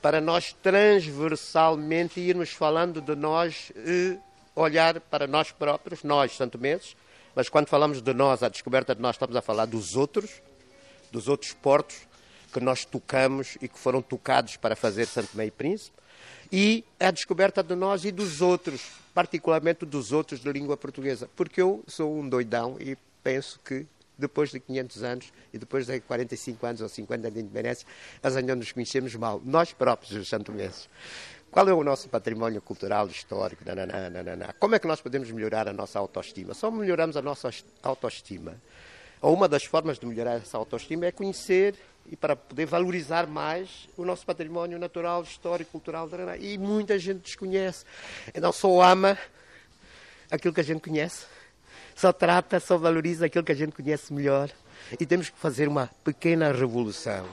para 0.00 0.20
nós 0.20 0.54
transversalmente 0.62 2.20
irmos 2.20 2.50
falando 2.50 3.00
de 3.00 3.14
nós 3.14 3.72
e 3.76 4.18
olhar 4.54 5.00
para 5.00 5.26
nós 5.26 5.52
próprios, 5.52 6.02
nós, 6.02 6.36
Santo 6.36 6.58
Meses, 6.58 6.96
mas 7.34 7.48
quando 7.48 7.68
falamos 7.68 8.02
de 8.02 8.12
nós, 8.12 8.42
a 8.42 8.48
descoberta 8.48 8.94
de 8.94 9.00
nós, 9.00 9.14
estamos 9.14 9.36
a 9.36 9.42
falar 9.42 9.66
dos 9.66 9.94
outros, 9.94 10.42
dos 11.12 11.28
outros 11.28 11.52
portos 11.52 11.96
que 12.52 12.60
nós 12.60 12.84
tocamos 12.84 13.56
e 13.60 13.68
que 13.68 13.78
foram 13.78 14.02
tocados 14.02 14.56
para 14.56 14.74
fazer 14.74 15.06
Santo 15.06 15.36
Meio 15.36 15.52
Príncipe, 15.52 15.96
e 16.50 16.84
a 16.98 17.10
descoberta 17.10 17.62
de 17.62 17.74
nós 17.74 18.04
e 18.04 18.10
dos 18.10 18.40
outros, 18.40 18.82
particularmente 19.14 19.84
dos 19.84 20.12
outros 20.12 20.40
de 20.40 20.50
língua 20.50 20.76
portuguesa, 20.76 21.28
porque 21.36 21.60
eu 21.60 21.84
sou 21.86 22.18
um 22.18 22.28
doidão 22.28 22.76
e 22.80 22.96
penso 23.22 23.60
que 23.64 23.86
depois 24.18 24.50
de 24.50 24.58
500 24.58 25.02
anos 25.02 25.32
e 25.52 25.58
depois 25.58 25.86
de 25.86 26.00
45 26.00 26.66
anos 26.66 26.80
ou 26.80 26.88
50 26.88 27.30
de 27.30 27.40
independência, 27.40 27.86
nós 28.22 28.36
ainda 28.36 28.56
nos 28.56 28.72
conhecemos 28.72 29.14
mal, 29.14 29.40
nós 29.44 29.72
próprios, 29.72 30.12
os 30.12 30.28
santomenses. 30.28 30.88
Qual 31.50 31.66
é 31.66 31.72
o 31.72 31.82
nosso 31.82 32.08
património 32.08 32.60
cultural, 32.60 33.06
histórico? 33.06 33.64
Nanana, 33.64 34.10
nanana. 34.10 34.54
Como 34.58 34.74
é 34.74 34.78
que 34.78 34.86
nós 34.86 35.00
podemos 35.00 35.30
melhorar 35.30 35.66
a 35.66 35.72
nossa 35.72 35.98
autoestima? 35.98 36.52
Só 36.52 36.70
melhoramos 36.70 37.16
a 37.16 37.22
nossa 37.22 37.50
autoestima. 37.82 38.60
Ou 39.22 39.34
uma 39.34 39.48
das 39.48 39.64
formas 39.64 39.98
de 39.98 40.04
melhorar 40.04 40.36
essa 40.36 40.58
autoestima 40.58 41.06
é 41.06 41.12
conhecer 41.12 41.74
e 42.10 42.16
para 42.16 42.36
poder 42.36 42.66
valorizar 42.66 43.26
mais 43.26 43.88
o 43.96 44.04
nosso 44.04 44.26
património 44.26 44.78
natural, 44.78 45.22
histórico, 45.22 45.72
cultural. 45.72 46.08
E 46.38 46.58
muita 46.58 46.98
gente 46.98 47.20
desconhece. 47.22 47.84
Então 48.34 48.52
só 48.52 48.82
ama 48.82 49.16
aquilo 50.30 50.52
que 50.52 50.60
a 50.60 50.64
gente 50.64 50.82
conhece 50.82 51.24
só 51.98 52.12
trata, 52.12 52.60
só 52.60 52.78
valoriza 52.78 53.26
aquilo 53.26 53.42
que 53.42 53.50
a 53.50 53.56
gente 53.56 53.72
conhece 53.72 54.12
melhor. 54.12 54.48
E 54.98 55.04
temos 55.04 55.28
que 55.28 55.38
fazer 55.38 55.66
uma 55.66 55.90
pequena 56.04 56.52
revolução, 56.52 57.26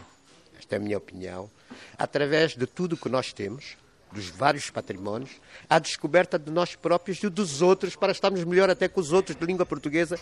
esta 0.57 0.75
é 0.75 0.77
a 0.77 0.81
minha 0.81 0.97
opinião, 0.97 1.49
através 1.97 2.55
de 2.55 2.65
tudo 2.65 2.97
que 2.97 3.07
nós 3.07 3.31
temos, 3.31 3.77
dos 4.11 4.29
vários 4.29 4.71
patrimónios, 4.71 5.29
a 5.69 5.77
descoberta 5.77 6.39
de 6.39 6.49
nós 6.49 6.75
próprios 6.75 7.21
e 7.21 7.29
dos 7.29 7.61
outros, 7.61 7.95
para 7.95 8.11
estarmos 8.11 8.43
melhor 8.43 8.69
até 8.69 8.87
com 8.87 8.99
os 8.99 9.11
outros 9.11 9.37
de 9.37 9.45
língua 9.45 9.67
portuguesa, 9.67 10.19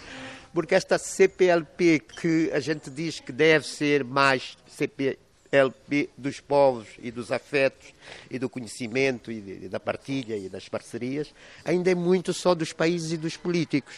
porque 0.53 0.75
esta 0.75 0.97
CPLP 0.97 2.00
que 2.00 2.51
a 2.51 2.59
gente 2.59 2.89
diz 2.89 3.21
que 3.21 3.31
deve 3.31 3.65
ser 3.65 4.03
mais 4.03 4.57
CP, 4.67 5.17
LP 5.53 6.10
dos 6.17 6.39
povos 6.39 6.88
e 6.98 7.12
dos 7.12 7.31
afetos 7.31 7.93
e 8.29 8.39
do 8.39 8.50
conhecimento 8.50 9.31
e, 9.31 9.69
da 9.69 9.79
partilha 9.79 10.36
e 10.36 10.50
das 10.50 10.67
parcerias, 10.67 11.31
ainda 11.63 11.91
é 11.91 11.95
muito 11.95 12.33
só 12.33 12.55
dos 12.55 12.74
países 12.74 13.12
e 13.12 13.17
dos 13.17 13.38
políticos. 13.38 13.93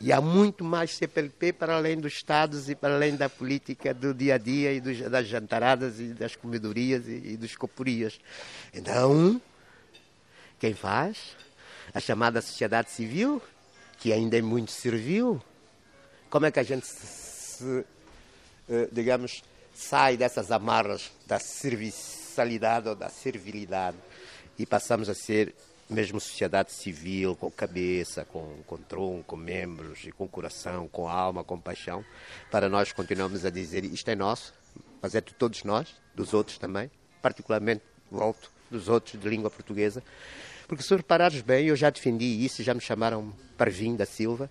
E 0.00 0.12
há 0.12 0.20
muito 0.20 0.62
mais 0.62 0.94
CPLP 0.94 1.52
para 1.52 1.74
além 1.74 1.98
dos 1.98 2.12
Estados 2.12 2.70
e 2.70 2.76
para 2.76 2.94
além 2.94 3.16
da 3.16 3.28
política 3.28 3.92
do 3.92 4.14
dia 4.14 4.36
a 4.36 4.38
dia 4.38 4.72
e 4.72 4.80
dos, 4.80 5.00
das 5.10 5.26
jantaradas 5.26 5.98
e 5.98 6.14
das 6.14 6.36
comedorias 6.36 7.08
e, 7.08 7.32
e 7.32 7.36
dos 7.36 7.56
coporias. 7.56 8.20
Então, 8.72 9.42
quem 10.60 10.74
faz? 10.74 11.36
A 11.92 11.98
chamada 11.98 12.40
sociedade 12.40 12.92
civil, 12.92 13.42
que 13.98 14.12
ainda 14.12 14.38
é 14.38 14.42
muito 14.42 14.70
servil. 14.70 15.42
Como 16.28 16.46
é 16.46 16.52
que 16.52 16.60
a 16.60 16.62
gente 16.62 16.86
se, 16.86 17.84
eh, 18.68 18.88
digamos, 18.92 19.42
sai 19.80 20.16
dessas 20.16 20.52
amarras 20.52 21.10
da 21.26 21.38
serviçalidade 21.38 22.88
ou 22.88 22.94
da 22.94 23.08
servilidade 23.08 23.96
e 24.58 24.66
passamos 24.66 25.08
a 25.08 25.14
ser 25.14 25.54
mesmo 25.88 26.20
sociedade 26.20 26.70
civil, 26.70 27.34
com 27.34 27.50
cabeça, 27.50 28.24
com, 28.26 28.58
com 28.66 28.76
tronco, 28.76 29.24
com 29.24 29.36
membros, 29.36 30.04
e 30.04 30.12
com 30.12 30.28
coração, 30.28 30.86
com 30.86 31.08
alma, 31.08 31.42
com 31.42 31.58
paixão, 31.58 32.04
para 32.50 32.68
nós 32.68 32.92
continuarmos 32.92 33.44
a 33.44 33.50
dizer 33.50 33.84
isto 33.84 34.08
é 34.08 34.14
nosso, 34.14 34.54
mas 35.02 35.14
é 35.14 35.20
de 35.20 35.34
todos 35.34 35.64
nós, 35.64 35.88
dos 36.14 36.32
outros 36.32 36.58
também, 36.58 36.88
particularmente, 37.20 37.82
volto, 38.10 38.52
dos 38.70 38.88
outros 38.88 39.20
de 39.20 39.28
língua 39.28 39.50
portuguesa, 39.50 40.00
porque 40.68 40.84
se 40.84 40.94
reparares 40.94 41.40
bem, 41.40 41.66
eu 41.66 41.74
já 41.74 41.90
defendi 41.90 42.44
isso, 42.44 42.62
já 42.62 42.72
me 42.72 42.80
chamaram 42.80 43.32
Parvim 43.58 43.96
da 43.96 44.06
Silva, 44.06 44.48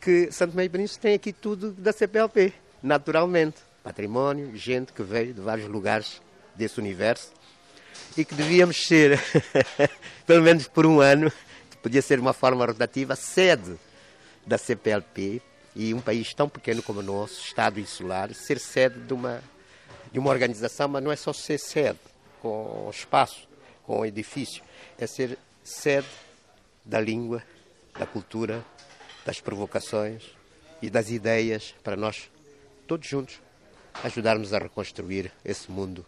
que 0.00 0.30
Santo 0.30 0.54
Meio 0.54 0.70
Príncipe 0.70 1.00
tem 1.00 1.14
aqui 1.14 1.32
tudo 1.32 1.72
da 1.72 1.92
CPLP, 1.92 2.52
naturalmente 2.80 3.67
património, 3.88 4.54
gente 4.54 4.92
que 4.92 5.02
veio 5.02 5.32
de 5.32 5.40
vários 5.40 5.66
lugares 5.66 6.20
desse 6.54 6.78
universo 6.78 7.32
e 8.18 8.22
que 8.22 8.34
devíamos 8.34 8.86
ser, 8.86 9.18
pelo 10.26 10.42
menos 10.42 10.68
por 10.68 10.84
um 10.84 11.00
ano, 11.00 11.32
podia 11.82 12.02
ser 12.02 12.20
uma 12.20 12.34
forma 12.34 12.66
rotativa, 12.66 13.16
sede 13.16 13.78
da 14.46 14.58
CPLP 14.58 15.40
e 15.74 15.94
um 15.94 16.02
país 16.02 16.34
tão 16.34 16.50
pequeno 16.50 16.82
como 16.82 17.00
o 17.00 17.02
nosso, 17.02 17.40
Estado 17.40 17.80
insular, 17.80 18.34
ser 18.34 18.58
sede 18.58 19.00
de 19.00 19.14
uma, 19.14 19.42
de 20.12 20.18
uma 20.18 20.28
organização, 20.28 20.86
mas 20.86 21.02
não 21.02 21.10
é 21.10 21.16
só 21.16 21.32
ser 21.32 21.58
sede, 21.58 21.98
com 22.42 22.90
espaço, 22.92 23.48
com 23.84 24.04
edifício, 24.04 24.62
é 24.98 25.06
ser 25.06 25.38
sede 25.64 26.08
da 26.84 27.00
língua, 27.00 27.42
da 27.98 28.04
cultura, 28.04 28.62
das 29.24 29.40
provocações 29.40 30.24
e 30.82 30.90
das 30.90 31.08
ideias 31.08 31.74
para 31.82 31.96
nós 31.96 32.30
todos 32.86 33.08
juntos 33.08 33.47
ajudarmos 34.04 34.52
a 34.52 34.58
reconstruir 34.58 35.32
esse 35.44 35.70
mundo 35.70 36.06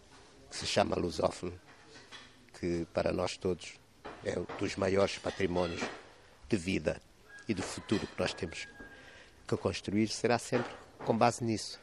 que 0.49 0.55
se 0.55 0.65
chama 0.65 0.95
lusófono, 0.95 1.53
que 2.59 2.85
para 2.93 3.11
nós 3.11 3.37
todos 3.37 3.73
é 4.23 4.37
um 4.37 4.45
dos 4.59 4.75
maiores 4.75 5.17
patrimónios 5.17 5.81
de 6.47 6.57
vida 6.57 7.01
e 7.47 7.53
do 7.53 7.61
futuro 7.61 8.05
que 8.05 8.19
nós 8.19 8.33
temos 8.33 8.67
que 9.47 9.57
construir, 9.57 10.07
será 10.09 10.37
sempre 10.37 10.71
com 10.99 11.17
base 11.17 11.43
nisso. 11.43 11.79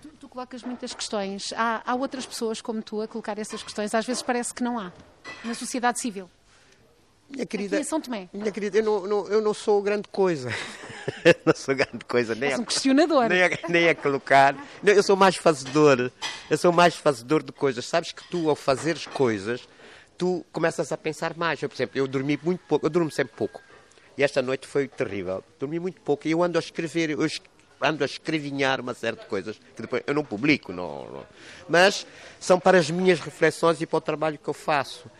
Tu, 0.00 0.08
tu 0.08 0.28
colocas 0.28 0.62
muitas 0.62 0.94
questões. 0.94 1.52
Há, 1.54 1.82
há 1.84 1.94
outras 1.94 2.24
pessoas 2.24 2.60
como 2.60 2.82
tu 2.82 3.02
a 3.02 3.08
colocar 3.08 3.38
essas 3.38 3.62
questões. 3.62 3.94
Às 3.94 4.06
vezes 4.06 4.22
parece 4.22 4.54
que 4.54 4.62
não 4.62 4.78
há 4.78 4.92
na 5.44 5.54
sociedade 5.54 6.00
civil. 6.00 6.30
Minha 7.28 7.46
querida, 7.46 7.76
Aqui 7.76 7.84
em 7.84 7.88
São 7.88 8.00
Tomé. 8.00 8.28
Minha 8.32 8.50
querida, 8.50 8.78
eu 8.78 8.84
não, 8.84 9.06
não, 9.06 9.28
eu 9.28 9.40
não 9.40 9.54
sou 9.54 9.80
grande 9.82 10.08
coisa. 10.08 10.50
não 11.44 11.54
sou 11.54 11.74
grande 11.74 12.04
coisa. 12.06 12.34
Nem 12.34 12.50
És 12.50 12.58
um 12.58 12.64
questionador. 12.64 13.28
Nem 13.28 13.42
a, 13.42 13.50
nem 13.68 13.88
a 13.88 13.94
colocar. 13.94 14.54
Eu 14.84 15.02
sou 15.02 15.16
mais 15.16 15.36
fazedor. 15.36 16.10
Eu 16.48 16.58
sou 16.58 16.72
mais 16.72 16.94
fazedor 16.94 17.42
de 17.42 17.52
coisas. 17.52 17.84
Sabes 17.84 18.12
que 18.12 18.22
tu, 18.28 18.48
ao 18.48 18.56
fazeres 18.56 19.06
coisas, 19.06 19.68
tu 20.16 20.44
começas 20.52 20.92
a 20.92 20.96
pensar 20.96 21.36
mais. 21.36 21.62
Eu, 21.62 21.68
por 21.68 21.76
exemplo, 21.76 21.98
eu 21.98 22.06
dormi 22.06 22.38
muito 22.42 22.60
pouco. 22.66 22.86
Eu 22.86 22.90
durmo 22.90 23.10
sempre 23.10 23.34
pouco. 23.36 23.60
E 24.16 24.22
esta 24.22 24.42
noite 24.42 24.66
foi 24.66 24.88
terrível. 24.88 25.42
Dormi 25.58 25.78
muito 25.78 26.00
pouco. 26.00 26.26
E 26.26 26.30
eu 26.30 26.42
ando 26.42 26.58
a 26.58 26.60
escrever. 26.60 27.10
Eu 27.10 27.26
ando 27.80 28.04
a 28.04 28.06
escrevinhar 28.06 28.80
uma 28.80 28.94
série 28.94 29.16
de 29.16 29.26
coisas 29.26 29.58
que 29.74 29.82
depois 29.82 30.02
eu 30.06 30.14
não 30.14 30.24
publico. 30.24 30.72
Não, 30.72 31.10
não. 31.10 31.26
Mas 31.68 32.06
são 32.38 32.60
para 32.60 32.78
as 32.78 32.90
minhas 32.90 33.20
reflexões 33.20 33.80
e 33.80 33.86
para 33.86 33.96
o 33.96 34.00
trabalho 34.00 34.38
que 34.38 34.48
eu 34.48 34.54
faço. 34.54 35.10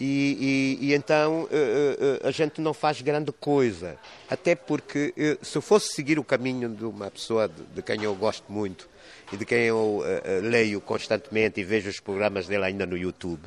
E, 0.00 0.78
e, 0.80 0.86
e, 0.86 0.94
então 0.94 1.42
uh, 1.42 1.44
uh, 1.44 2.26
a 2.26 2.30
gente 2.30 2.60
não 2.60 2.72
faz 2.72 3.02
grande 3.02 3.30
coisa. 3.32 3.98
Até 4.28 4.54
porque 4.54 5.12
se 5.42 5.58
eu 5.58 5.62
fosse 5.62 5.92
seguir 5.92 6.18
o 6.18 6.24
caminho 6.24 6.68
de 6.68 6.84
uma 6.84 7.10
pessoa 7.10 7.48
de, 7.48 7.62
de, 7.74 7.82
quem 7.82 8.02
eu 8.02 8.14
gosto 8.14 8.50
muito 8.50 8.88
e 9.32 9.36
de 9.36 9.44
quem 9.44 9.64
eu 9.64 10.02
leio 10.42 10.80
constantemente 10.80 11.60
e 11.60 11.64
vejo 11.64 11.90
os 11.90 12.00
programas 12.00 12.46
dele 12.46 12.64
ainda 12.64 12.86
no 12.86 12.96
YouTube 12.96 13.42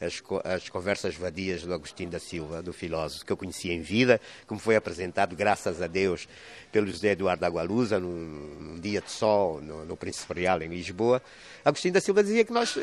as, 0.00 0.22
as 0.44 0.68
conversas 0.68 1.14
vadias 1.14 1.62
do 1.62 1.74
Agostinho 1.74 2.10
da 2.10 2.18
Silva, 2.18 2.62
do 2.62 2.72
filósofo, 2.72 3.24
que 3.24 3.32
eu 3.32 3.36
conheci 3.36 3.70
em 3.70 3.80
vida, 3.80 4.20
que 4.46 4.54
me 4.54 4.60
foi 4.60 4.76
apresentado, 4.76 5.34
graças 5.34 5.82
a 5.82 5.86
Deus, 5.86 6.28
pelo 6.70 6.86
José 6.86 7.12
Eduardo 7.12 7.44
Agualusa, 7.44 7.98
num, 7.98 8.08
num 8.60 8.80
dia 8.80 9.00
de 9.00 9.10
sol, 9.10 9.60
no, 9.60 9.84
no 9.84 9.96
Príncipe 9.96 10.34
Real, 10.34 10.62
em 10.62 10.68
Lisboa. 10.68 11.20
Agostinho 11.64 11.94
da 11.94 12.00
Silva 12.00 12.22
dizia 12.22 12.44
que 12.44 12.52
nós 12.52 12.76
uh, 12.76 12.82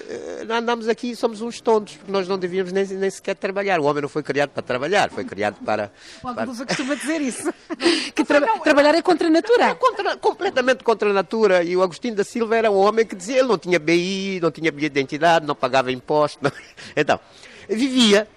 andamos 0.52 0.88
aqui 0.88 1.12
e 1.12 1.16
somos 1.16 1.42
uns 1.42 1.62
tontos, 1.62 1.96
porque 1.96 2.12
nós 2.12 2.28
não 2.28 2.38
devíamos 2.38 2.72
nem, 2.72 2.86
nem 2.86 3.10
sequer 3.10 3.36
trabalhar. 3.36 3.80
O 3.80 3.86
homem 3.86 4.02
não 4.02 4.10
foi 4.10 4.22
criado 4.22 4.50
para 4.50 4.62
trabalhar, 4.62 5.10
foi 5.10 5.24
criado 5.24 5.64
para... 5.64 5.92
O 6.24 6.28
Agualusa 6.28 6.66
para... 6.66 6.76
costuma 6.76 6.96
dizer 6.96 7.22
isso, 7.22 7.54
que 8.14 8.24
tra 8.24 8.40
não, 8.40 8.60
trabalhar 8.60 8.96
é 8.96 9.02
contra 9.02 9.28
a 9.28 9.32
natura. 9.32 9.66
É 9.66 9.76
contra, 9.76 10.18
completamente 10.18 10.84
contra 10.84 11.10
a 11.10 11.14
natura, 11.14 11.64
e 11.64 11.76
o 11.78 11.82
Agostinho 11.82 12.16
da 12.16 12.24
Silva 12.24 12.56
era 12.56 12.72
um 12.72 12.78
homem 12.78 13.06
que 13.06 13.16
dizia, 13.16 13.40
ele 13.40 13.48
não 13.48 13.58
tinha 13.58 13.80
BI, 13.80 14.40
não 14.42 14.52
tinha 14.52 14.72
bilhete 14.72 14.94
de 14.94 15.00
identidade, 15.00 15.46
não 15.46 15.56
pagava 15.56 15.92
imposto, 15.92 16.40
não... 16.42 16.52
Então, 17.06 17.20
vivia 17.70 18.28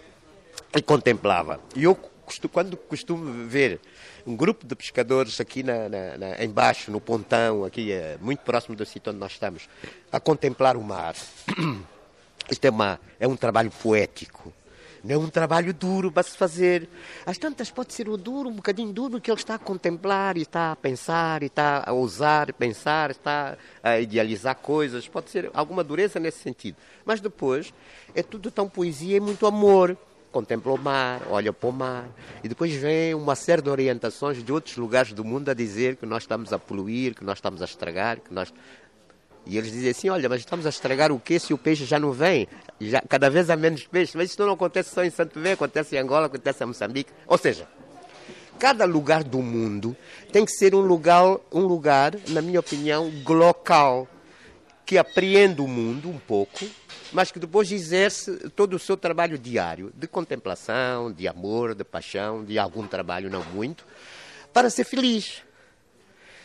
e 0.77 0.83
contemplava. 0.83 1.59
E 1.75 1.85
eu, 1.85 1.99
quando 2.53 2.77
costumo 2.77 3.49
ver 3.49 3.81
um 4.27 4.37
grupo 4.37 4.67
de 4.67 4.77
pescadores 4.77 5.41
aqui 5.41 5.63
na, 5.63 5.89
na, 5.89 6.19
na, 6.19 6.45
embaixo, 6.45 6.91
no 6.91 7.01
pontão, 7.01 7.65
aqui 7.65 7.91
é, 7.91 8.19
muito 8.21 8.41
próximo 8.41 8.77
do 8.77 8.85
sítio 8.85 9.11
onde 9.11 9.19
nós 9.19 9.33
estamos, 9.33 9.67
a 10.13 10.21
contemplar 10.21 10.77
o 10.77 10.83
mar. 10.83 11.15
Isto 12.51 12.67
é, 12.67 12.71
uma, 12.71 13.01
é 13.19 13.27
um 13.27 13.37
trabalho 13.37 13.71
poético. 13.71 14.53
Não 15.03 15.15
é 15.15 15.19
um 15.19 15.29
trabalho 15.29 15.73
duro 15.73 16.11
para 16.11 16.23
se 16.23 16.37
fazer. 16.37 16.89
Às 17.25 17.39
tantas 17.39 17.71
pode 17.71 17.93
ser 17.93 18.09
o 18.09 18.17
duro, 18.17 18.49
um 18.49 18.55
bocadinho 18.55 18.93
duro, 18.93 19.21
que 19.21 19.31
ele 19.31 19.39
está 19.39 19.55
a 19.55 19.59
contemplar 19.59 20.37
e 20.37 20.43
está 20.43 20.73
a 20.73 20.77
pensar, 20.77 21.43
e 21.43 21.47
está 21.47 21.85
a 21.87 21.93
ousar 21.93 22.53
pensar, 22.53 23.11
está 23.11 23.57
a 23.83 24.01
idealizar 24.01 24.57
coisas. 24.57 25.07
Pode 25.09 25.31
ser 25.31 25.51
alguma 25.55 25.85
dureza 25.85 26.19
nesse 26.19 26.39
sentido. 26.39 26.77
Mas 27.05 27.21
depois 27.21 27.73
é 28.15 28.23
tudo 28.23 28.51
tão 28.51 28.69
poesia 28.69 29.17
e 29.17 29.21
muito 29.21 29.47
amor. 29.47 29.97
Contempla 30.31 30.73
o 30.73 30.79
mar, 30.79 31.23
olha 31.31 31.55
para 31.55 31.69
o 31.71 31.73
mar, 31.73 32.07
e 32.45 32.49
depois 32.49 32.75
vem 32.75 33.15
uma 33.15 33.35
série 33.35 33.63
de 33.63 33.71
orientações 33.71 34.45
de 34.45 34.53
outros 34.53 34.77
lugares 34.77 35.15
do 35.15 35.25
mundo 35.25 35.49
a 35.49 35.55
dizer 35.55 35.97
que 35.97 36.05
nós 36.05 36.25
estamos 36.25 36.53
a 36.53 36.59
poluir, 36.59 37.15
que 37.15 37.25
nós 37.25 37.39
estamos 37.39 37.63
a 37.63 37.65
estragar, 37.65 38.21
que 38.21 38.33
nós 38.33 38.53
e 39.49 39.57
eles 39.57 39.73
dizem 39.73 39.91
assim, 39.91 40.09
olha, 40.11 40.29
mas 40.29 40.41
estamos 40.41 40.67
a 40.67 40.69
estragar 40.69 41.11
o 41.11 41.19
quê 41.19 41.39
se 41.39 41.55
o 41.55 41.59
peixe 41.59 41.87
já 41.87 41.99
não 41.99 42.13
vem? 42.13 42.47
Já, 42.79 43.01
cada 43.01 43.31
vez 43.31 43.49
há 43.49 43.57
menos 43.57 43.87
peixe. 43.87 44.15
Mas 44.15 44.31
isso 44.31 44.45
não 44.45 44.53
acontece 44.53 44.95
só 44.95 45.03
em 45.03 45.09
Santo 45.09 45.33
Tomé, 45.33 45.53
acontece 45.53 45.97
em 45.97 45.99
Angola, 45.99 46.27
acontece 46.27 46.63
em 46.63 46.67
Moçambique. 46.67 47.11
Ou 47.27 47.39
seja, 47.39 47.67
cada 48.59 48.85
lugar 48.85 49.25
do 49.25 49.41
mundo 49.41 49.97
tem 50.31 50.45
que 50.45 50.53
ser 50.53 50.75
um 50.75 50.81
lugar, 50.81 51.39
um 51.51 51.63
lugar, 51.63 52.15
na 52.29 52.43
minha 52.43 52.61
opinião, 52.61 53.11
local, 53.27 54.07
que 54.85 54.99
apreende 54.99 55.63
o 55.63 55.67
mundo 55.67 56.11
um 56.11 56.19
pouco, 56.19 56.67
mas 57.11 57.33
que 57.33 57.39
depois 57.39 57.73
exerce 57.73 58.51
todo 58.51 58.75
o 58.75 58.79
seu 58.79 58.99
trabalho 58.99 59.39
diário 59.39 59.91
de 59.95 60.07
contemplação, 60.07 61.11
de 61.11 61.27
amor, 61.27 61.75
de 61.75 61.85
paixão, 61.85 62.45
de 62.45 62.59
algum 62.59 62.87
trabalho, 62.87 63.31
não 63.31 63.43
muito, 63.45 63.87
para 64.53 64.69
ser 64.69 64.85
feliz. 64.85 65.43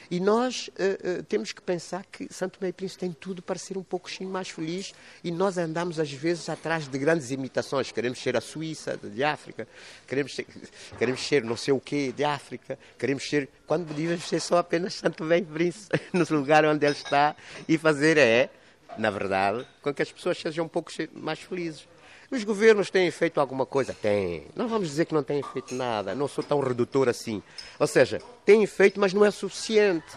E 0.09 0.19
nós 0.19 0.69
uh, 0.69 1.19
uh, 1.19 1.23
temos 1.23 1.51
que 1.51 1.61
pensar 1.61 2.05
que 2.11 2.31
Santo 2.31 2.59
Meio 2.61 2.73
Príncipe 2.73 3.01
tem 3.01 3.11
tudo 3.11 3.41
para 3.41 3.57
ser 3.57 3.77
um 3.77 3.83
pouquinho 3.83 4.29
mais 4.29 4.49
feliz 4.49 4.93
e 5.23 5.31
nós 5.31 5.57
andamos 5.57 5.99
às 5.99 6.11
vezes 6.11 6.49
atrás 6.49 6.87
de 6.87 6.97
grandes 6.97 7.31
imitações. 7.31 7.91
Queremos 7.91 8.19
ser 8.19 8.35
a 8.35 8.41
Suíça 8.41 8.97
de 8.97 9.23
África, 9.23 9.67
queremos 10.07 10.35
ser, 10.35 10.45
queremos 10.97 11.21
ser 11.25 11.43
não 11.43 11.57
sei 11.57 11.73
o 11.73 11.79
quê 11.79 12.11
de 12.11 12.23
África, 12.23 12.77
queremos 12.97 13.27
ser, 13.27 13.49
quando 13.65 13.87
devíamos 13.87 14.27
ser 14.27 14.39
só 14.39 14.57
apenas 14.57 14.95
Santo 14.95 15.23
Meio 15.23 15.45
Príncipe 15.45 15.99
no 16.13 16.25
lugar 16.29 16.65
onde 16.65 16.85
ele 16.85 16.95
está 16.95 17.35
e 17.67 17.77
fazer 17.77 18.17
é, 18.17 18.49
na 18.97 19.09
verdade, 19.09 19.65
com 19.81 19.93
que 19.93 20.01
as 20.01 20.11
pessoas 20.11 20.37
sejam 20.37 20.65
um 20.65 20.69
pouco 20.69 20.91
mais 21.13 21.39
felizes. 21.39 21.87
Os 22.33 22.43
governos 22.43 22.89
têm 22.89 23.11
feito 23.11 23.39
alguma 23.39 23.63
coisa? 23.63 23.93
Têm. 23.93 24.47
Não 24.55 24.67
vamos 24.67 24.87
dizer 24.87 25.05
que 25.05 25.13
não 25.13 25.21
têm 25.21 25.43
feito 25.43 25.75
nada. 25.75 26.15
Não 26.15 26.27
sou 26.27 26.43
tão 26.43 26.59
redutor 26.59 27.07
assim. 27.07 27.43
Ou 27.77 27.85
seja, 27.85 28.19
têm 28.43 28.65
feito, 28.65 28.99
mas 28.99 29.13
não 29.13 29.23
é 29.23 29.29
suficiente. 29.29 30.07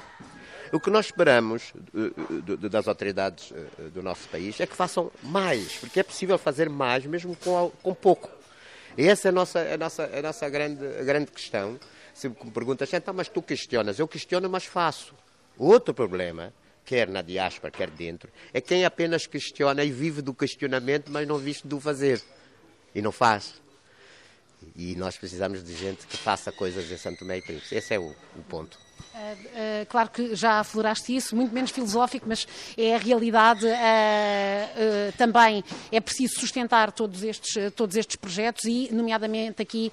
O 0.73 0.81
que 0.81 0.89
nós 0.89 1.07
esperamos 1.07 1.75
das 2.71 2.89
autoridades 2.89 3.53
eh, 3.53 3.83
do 3.91 4.03
nosso 4.03 4.27
país 4.31 4.59
é 4.59 4.67
que 4.67 4.75
façam 4.75 5.13
mais, 5.23 5.75
porque 5.77 6.01
é 6.01 6.03
possível 6.03 6.39
fazer 6.39 6.71
mais 6.71 7.05
mesmo 7.05 7.37
com, 7.37 7.95
pouco. 7.95 8.31
E 8.97 9.07
essa 9.07 9.29
é 9.29 9.31
a 9.31 9.33
nossa, 9.33 9.61
a 9.61 9.77
nossa, 9.77 10.05
a 10.05 10.23
nossa 10.23 10.49
grande, 10.49 10.89
grande 11.05 11.31
questão. 11.31 11.79
Se 12.15 12.31
me 12.31 12.35
perguntas, 12.35 12.91
então, 12.95 13.13
mas 13.13 13.29
tu 13.29 13.43
questionas? 13.43 13.99
Eu 13.99 14.09
questiono, 14.09 14.49
mas 14.49 14.65
faço. 14.65 15.15
Outro 15.59 15.93
problema 15.93 16.51
quer 16.87 17.09
na 17.09 17.21
diáspora, 17.21 17.71
quer 17.71 17.91
dentro, 17.91 18.31
é 18.55 18.61
quem 18.61 18.85
apenas 18.85 19.27
questiona 19.27 19.85
e 19.85 19.91
vive 19.91 20.23
do 20.23 20.33
questionamento, 20.33 21.11
mas 21.11 21.27
não 21.27 21.37
vive 21.37 21.61
do 21.65 21.81
fazer. 21.81 22.23
E 22.95 23.03
não 23.03 23.13
faz. 23.13 23.61
E 24.75 24.95
nós 24.97 25.17
precisamos 25.17 25.63
de 25.65 25.75
gente 25.75 26.07
que 26.07 26.17
faça 26.17 26.53
coisas 26.53 26.91
em 26.91 26.97
Santo 26.97 27.21
Tomé 27.21 27.39
e 27.39 27.43
Príncipe. 27.43 27.75
Esse 27.75 27.95
é 27.95 27.99
o, 27.99 28.15
o 28.37 28.43
ponto. 28.49 28.79
Uh, 29.15 29.19
uh, 29.19 29.87
claro 29.89 30.11
que 30.11 30.35
já 30.35 30.61
afloraste 30.61 31.17
isso, 31.17 31.35
muito 31.35 31.55
menos 31.55 31.71
filosófico, 31.71 32.27
mas 32.29 32.47
é 32.77 32.95
a 32.95 32.99
realidade. 32.99 33.65
Uh, 33.67 35.13
também 35.17 35.65
é 35.91 36.01
preciso 36.01 36.39
sustentar 36.39 36.93
todos 36.93 37.23
estes, 37.23 37.73
todos 37.75 37.97
estes 37.97 38.17
projetos 38.17 38.65
e, 38.65 38.91
nomeadamente 38.93 39.63
aqui 39.63 39.91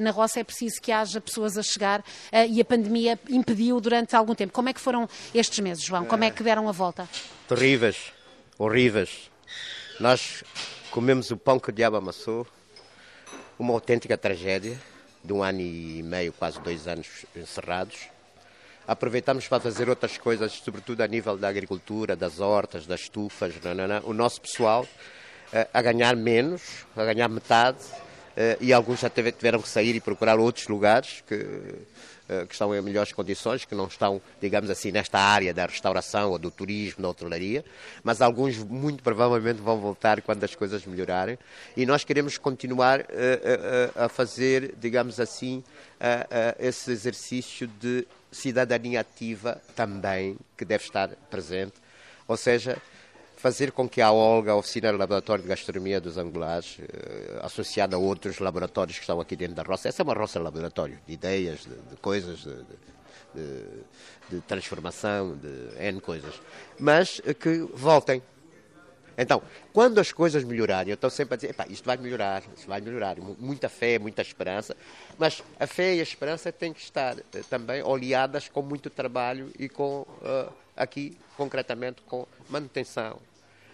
na 0.00 0.10
Roça, 0.10 0.40
é 0.40 0.44
preciso 0.44 0.80
que 0.80 0.90
haja 0.90 1.20
pessoas 1.20 1.56
a 1.56 1.62
chegar 1.62 2.04
e 2.48 2.60
a 2.60 2.64
pandemia 2.64 3.18
impediu 3.28 3.80
durante 3.80 4.16
algum 4.16 4.34
tempo. 4.34 4.52
Como 4.52 4.68
é 4.68 4.72
que 4.72 4.80
foram 4.80 5.08
estes 5.34 5.58
meses, 5.60 5.84
João? 5.84 6.04
Como 6.04 6.24
é 6.24 6.30
que 6.30 6.42
deram 6.42 6.68
a 6.68 6.72
volta? 6.72 7.08
Terríveis, 7.48 8.12
horríveis. 8.58 9.30
Nós 10.00 10.42
comemos 10.90 11.30
o 11.30 11.36
pão 11.36 11.58
que 11.58 11.70
o 11.70 11.72
diabo 11.72 11.96
amassou, 11.96 12.46
uma 13.58 13.72
autêntica 13.72 14.16
tragédia 14.16 14.78
de 15.24 15.32
um 15.32 15.42
ano 15.42 15.60
e 15.60 16.02
meio, 16.02 16.32
quase 16.32 16.60
dois 16.60 16.86
anos 16.86 17.26
encerrados 17.34 18.16
aproveitamos 18.86 19.48
para 19.48 19.60
fazer 19.60 19.88
outras 19.88 20.16
coisas, 20.16 20.52
sobretudo 20.52 21.00
a 21.00 21.06
nível 21.06 21.36
da 21.36 21.48
agricultura, 21.48 22.14
das 22.14 22.38
hortas, 22.38 22.86
das 22.86 23.00
estufas, 23.00 23.54
nanana. 23.62 24.00
o 24.04 24.12
nosso 24.12 24.40
pessoal 24.40 24.86
eh, 25.52 25.66
a 25.72 25.82
ganhar 25.82 26.14
menos, 26.14 26.86
a 26.96 27.04
ganhar 27.04 27.28
metade, 27.28 27.78
eh, 28.36 28.56
e 28.60 28.72
alguns 28.72 29.00
já 29.00 29.10
tiveram 29.10 29.60
que 29.60 29.68
sair 29.68 29.96
e 29.96 30.00
procurar 30.00 30.38
outros 30.38 30.68
lugares 30.68 31.22
que, 31.26 31.74
que 32.48 32.52
estão 32.52 32.74
em 32.74 32.80
melhores 32.82 33.12
condições, 33.12 33.64
que 33.64 33.74
não 33.74 33.86
estão, 33.86 34.20
digamos 34.40 34.68
assim, 34.68 34.90
nesta 34.90 35.18
área 35.18 35.54
da 35.54 35.66
restauração 35.66 36.30
ou 36.30 36.38
do 36.38 36.50
turismo, 36.50 37.02
da 37.02 37.08
hotelaria, 37.08 37.64
mas 38.02 38.20
alguns 38.20 38.58
muito 38.58 39.02
provavelmente 39.02 39.60
vão 39.60 39.78
voltar 39.78 40.20
quando 40.22 40.42
as 40.42 40.54
coisas 40.54 40.84
melhorarem. 40.86 41.38
E 41.76 41.86
nós 41.86 42.04
queremos 42.04 42.36
continuar 42.38 43.06
a 43.94 44.08
fazer, 44.08 44.74
digamos 44.78 45.20
assim, 45.20 45.62
esse 46.58 46.90
exercício 46.90 47.66
de 47.66 48.06
cidadania 48.30 49.00
ativa 49.00 49.60
também, 49.74 50.36
que 50.56 50.64
deve 50.64 50.84
estar 50.84 51.08
presente, 51.30 51.74
ou 52.28 52.36
seja, 52.36 52.76
fazer 53.36 53.70
com 53.70 53.88
que 53.88 54.00
a 54.00 54.10
OLGA, 54.10 54.52
a 54.52 54.56
Oficina 54.56 54.90
de 54.90 54.98
Laboratório 54.98 55.42
de 55.42 55.48
Gastronomia 55.48 56.00
dos 56.00 56.16
Angulares, 56.16 56.78
eh, 56.80 57.38
associada 57.42 57.94
a 57.94 57.98
outros 57.98 58.38
laboratórios 58.38 58.96
que 58.96 59.02
estão 59.02 59.20
aqui 59.20 59.36
dentro 59.36 59.54
da 59.54 59.62
roça, 59.62 59.88
essa 59.88 60.02
é 60.02 60.04
uma 60.04 60.14
roça 60.14 60.40
laboratório, 60.40 60.98
de 61.06 61.12
ideias, 61.12 61.60
de, 61.60 61.74
de 61.90 61.96
coisas, 62.00 62.38
de, 62.40 62.54
de, 63.34 63.64
de, 64.30 64.40
transformação, 64.40 65.36
de 65.36 65.68
N 65.78 66.00
coisas, 66.00 66.40
mas 66.78 67.20
que 67.38 67.58
voltem, 67.74 68.22
então, 69.18 69.42
quando 69.72 69.98
as 69.98 70.12
coisas 70.12 70.44
melhorarem, 70.44 70.90
eu 70.90 70.94
estou 70.94 71.08
sempre 71.08 71.34
a 71.34 71.36
dizer, 71.36 71.54
isto 71.70 71.84
vai 71.84 71.96
melhorar, 71.96 72.42
isto 72.54 72.68
vai 72.68 72.80
melhorar. 72.82 73.16
Muita 73.38 73.68
fé, 73.68 73.98
muita 73.98 74.20
esperança. 74.20 74.76
Mas 75.18 75.42
a 75.58 75.66
fé 75.66 75.94
e 75.94 76.00
a 76.00 76.02
esperança 76.02 76.52
têm 76.52 76.72
que 76.72 76.80
estar 76.80 77.18
eh, 77.18 77.42
também 77.48 77.82
oleadas 77.82 78.48
com 78.48 78.60
muito 78.60 78.90
trabalho 78.90 79.50
e 79.58 79.70
com, 79.70 80.02
uh, 80.02 80.52
aqui, 80.76 81.16
concretamente, 81.36 82.02
com 82.02 82.26
manutenção, 82.48 83.18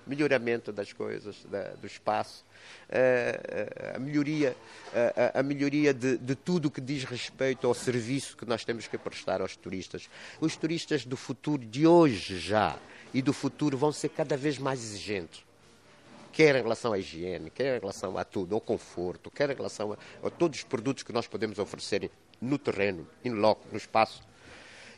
melhoramento 0.07 0.73
das 0.73 0.93
coisas, 0.93 1.45
da, 1.51 1.71
do 1.75 1.87
espaço, 1.87 2.45
uh, 2.89 3.97
a 3.97 3.99
melhoria, 3.99 4.57
uh, 4.89 5.39
a 5.39 5.43
melhoria 5.43 5.95
de, 5.95 6.17
de 6.17 6.35
tudo 6.35 6.71
que 6.71 6.81
diz 6.81 7.05
respeito 7.05 7.67
ao 7.67 7.75
serviço 7.75 8.37
que 8.37 8.45
nós 8.45 8.65
temos 8.65 8.87
que 8.87 8.99
prestar 8.99 9.41
aos 9.41 9.57
turistas. 9.57 10.09
Os 10.41 10.57
turistas 10.57 11.05
do 11.05 11.17
futuro 11.17 11.65
de 11.65 11.87
hoje 11.87 12.39
já 12.39 12.77
e 13.15 13.23
do 13.23 13.33
futuro 13.33 13.77
vão 13.77 13.93
ser 13.93 14.09
cada 14.11 14.37
vez 14.37 14.59
mais 14.59 14.81
exigentes. 14.83 15.45
Quer 16.33 16.57
em 16.57 16.63
relação 16.63 16.95
à 16.95 16.99
higiene, 16.99 17.51
quer 17.51 17.77
em 17.77 17.81
relação 17.81 18.17
a 18.17 18.25
tudo, 18.25 18.55
ao 18.55 18.61
conforto, 18.61 19.31
quer 19.31 19.51
em 19.51 19.55
relação 19.55 19.93
a, 19.93 20.27
a 20.27 20.31
todos 20.31 20.59
os 20.59 20.65
produtos 20.65 21.03
que 21.03 21.13
nós 21.13 21.27
podemos 21.27 21.59
oferecer 21.59 22.11
no 22.41 22.59
terreno, 22.59 23.07
in 23.23 23.33
loco, 23.33 23.69
no 23.71 23.77
espaço. 23.77 24.23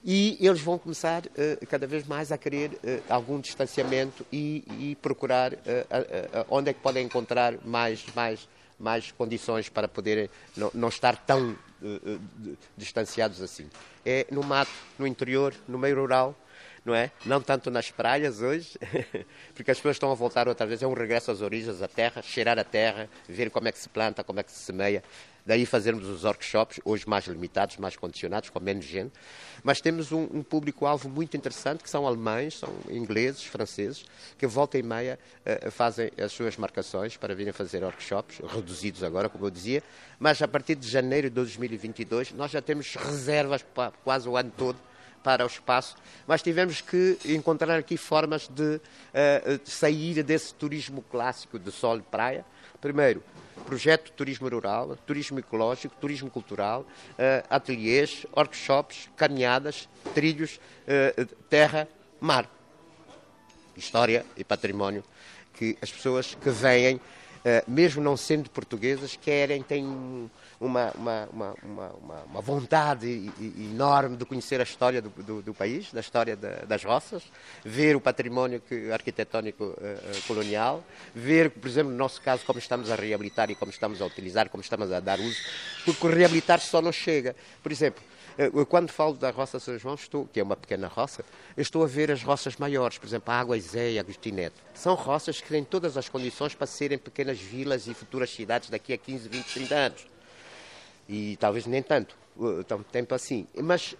E 0.06 0.36
eles 0.38 0.60
vão 0.60 0.78
começar 0.78 1.24
uh, 1.24 1.66
cada 1.66 1.86
vez 1.86 2.06
mais 2.06 2.30
a 2.30 2.36
querer 2.36 2.72
uh, 2.72 3.02
algum 3.08 3.40
distanciamento 3.40 4.26
e, 4.30 4.62
e 4.78 4.98
procurar 5.00 5.54
uh, 5.54 5.56
onde 6.50 6.68
é 6.68 6.74
que 6.74 6.80
podem 6.80 7.06
encontrar 7.06 7.54
mais, 7.64 8.04
mais, 8.14 8.46
mais 8.78 9.10
condições 9.12 9.70
para 9.70 9.88
poderem 9.88 10.28
não, 10.54 10.70
não 10.74 10.88
estar 10.88 11.16
tão 11.16 11.56
distanciados 12.76 13.42
assim. 13.42 13.68
É 14.04 14.26
no 14.30 14.42
mato, 14.42 14.70
no 14.98 15.06
interior, 15.06 15.54
no 15.68 15.78
meio 15.78 16.00
rural, 16.00 16.34
não 16.84 16.94
é? 16.94 17.10
Não 17.24 17.40
tanto 17.40 17.70
nas 17.70 17.90
praias 17.90 18.40
hoje, 18.40 18.78
porque 19.54 19.70
as 19.70 19.78
pessoas 19.78 19.96
estão 19.96 20.10
a 20.10 20.14
voltar 20.14 20.48
outra 20.48 20.66
vez, 20.66 20.82
é 20.82 20.86
um 20.86 20.94
regresso 20.94 21.30
às 21.30 21.40
origens, 21.40 21.82
à 21.82 21.88
terra, 21.88 22.22
cheirar 22.22 22.58
a 22.58 22.64
terra, 22.64 23.08
ver 23.28 23.50
como 23.50 23.68
é 23.68 23.72
que 23.72 23.78
se 23.78 23.88
planta, 23.88 24.22
como 24.22 24.40
é 24.40 24.42
que 24.42 24.52
se 24.52 24.58
semeia. 24.58 25.02
Daí 25.46 25.66
fazermos 25.66 26.08
os 26.08 26.24
workshops, 26.24 26.80
hoje 26.86 27.06
mais 27.06 27.26
limitados, 27.26 27.76
mais 27.76 27.96
condicionados, 27.96 28.48
com 28.48 28.58
menos 28.60 28.86
gente. 28.86 29.12
Mas 29.62 29.78
temos 29.78 30.10
um, 30.10 30.22
um 30.32 30.42
público-alvo 30.42 31.08
muito 31.08 31.36
interessante, 31.36 31.82
que 31.82 31.90
são 31.90 32.06
alemães, 32.06 32.58
são 32.58 32.74
ingleses, 32.88 33.44
franceses, 33.44 34.06
que 34.38 34.46
volta 34.46 34.78
e 34.78 34.82
meia 34.82 35.18
uh, 35.44 35.70
fazem 35.70 36.10
as 36.18 36.32
suas 36.32 36.56
marcações 36.56 37.18
para 37.18 37.34
virem 37.34 37.52
fazer 37.52 37.84
workshops, 37.84 38.40
reduzidos 38.48 39.02
agora, 39.02 39.28
como 39.28 39.44
eu 39.44 39.50
dizia. 39.50 39.82
Mas 40.18 40.40
a 40.40 40.48
partir 40.48 40.76
de 40.76 40.88
janeiro 40.88 41.28
de 41.28 41.34
2022, 41.34 42.32
nós 42.32 42.50
já 42.50 42.62
temos 42.62 42.94
reservas 42.94 43.62
para 43.62 43.92
quase 44.02 44.26
o 44.26 44.38
ano 44.38 44.52
todo 44.56 44.78
para 45.22 45.42
o 45.42 45.46
espaço, 45.46 45.96
mas 46.26 46.42
tivemos 46.42 46.82
que 46.82 47.18
encontrar 47.24 47.78
aqui 47.78 47.96
formas 47.96 48.46
de, 48.46 48.76
uh, 48.76 49.58
de 49.62 49.70
sair 49.70 50.22
desse 50.22 50.54
turismo 50.54 51.02
clássico 51.02 51.58
de 51.58 51.70
sol 51.70 51.98
e 51.98 52.02
praia. 52.02 52.44
Primeiro, 52.80 53.22
projeto 53.66 54.06
de 54.06 54.12
turismo 54.12 54.48
rural, 54.48 54.96
turismo 55.06 55.38
ecológico, 55.38 55.94
turismo 56.00 56.30
cultural, 56.30 56.82
uh, 56.82 57.46
ateliês, 57.48 58.26
workshops, 58.36 59.08
caminhadas, 59.16 59.88
trilhos, 60.14 60.60
uh, 60.86 61.26
terra, 61.48 61.88
mar. 62.20 62.48
História 63.76 64.24
e 64.36 64.44
património 64.44 65.02
que 65.54 65.78
as 65.80 65.90
pessoas 65.90 66.34
que 66.34 66.50
vêm, 66.50 67.00
mesmo 67.68 68.02
não 68.02 68.16
sendo 68.16 68.48
portuguesas, 68.48 69.16
querem, 69.16 69.62
têm 69.62 69.84
uma, 70.60 70.92
uma, 70.92 71.28
uma, 71.30 71.54
uma, 72.32 72.40
vontade 72.40 73.30
enorme 73.58 74.16
de 74.16 74.24
conhecer 74.24 74.60
a 74.60 74.62
história 74.62 75.02
do, 75.02 75.10
do, 75.10 75.42
do 75.42 75.54
país, 75.54 75.92
da 75.92 76.00
história 76.00 76.36
das 76.36 76.82
roças, 76.84 77.22
ver 77.64 77.96
o 77.96 78.00
património 78.00 78.60
que, 78.60 78.90
arquitetónico 78.90 79.64
uh, 79.64 79.76
colonial, 80.26 80.82
ver, 81.14 81.50
por 81.50 81.68
exemplo, 81.68 81.92
no 81.92 81.98
nosso 81.98 82.20
caso, 82.22 82.44
como 82.46 82.58
estamos 82.58 82.90
a 82.90 82.94
reabilitar 82.94 83.50
e 83.50 83.54
como 83.54 83.70
estamos 83.70 84.00
a 84.00 84.06
utilizar, 84.06 84.48
como 84.48 84.62
estamos 84.62 84.90
a 84.90 85.00
dar 85.00 85.20
uso, 85.20 85.38
porque 85.84 86.08
reabilitar 86.08 86.60
só 86.60 86.80
não 86.80 86.92
chega. 86.92 87.36
Por 87.62 87.70
exemplo, 87.70 88.02
quando 88.68 88.90
falo 88.90 89.14
da 89.14 89.30
Roça 89.30 89.60
São 89.60 89.78
João, 89.78 89.94
estou, 89.94 90.26
que 90.26 90.40
é 90.40 90.42
uma 90.42 90.56
pequena 90.56 90.88
roça, 90.88 91.24
estou 91.56 91.84
a 91.84 91.86
ver 91.86 92.10
as 92.10 92.22
roças 92.22 92.56
maiores, 92.56 92.98
por 92.98 93.06
exemplo, 93.06 93.32
a 93.32 93.38
Água 93.38 93.56
e 93.56 93.98
Agostinete. 93.98 94.56
São 94.74 94.94
roças 94.94 95.40
que 95.40 95.48
têm 95.48 95.64
todas 95.64 95.96
as 95.96 96.08
condições 96.08 96.54
para 96.54 96.66
serem 96.66 96.98
pequenas 96.98 97.38
vilas 97.38 97.86
e 97.86 97.94
futuras 97.94 98.30
cidades 98.30 98.70
daqui 98.70 98.92
a 98.92 98.98
15, 98.98 99.28
20, 99.28 99.44
30 99.44 99.74
anos 99.74 100.14
e 101.08 101.36
talvez 101.36 101.66
nem 101.66 101.82
tanto, 101.82 102.16
tanto 102.66 102.84
tempo 102.84 103.14
assim. 103.14 103.46
Mas 103.62 103.92
uh, 103.92 103.96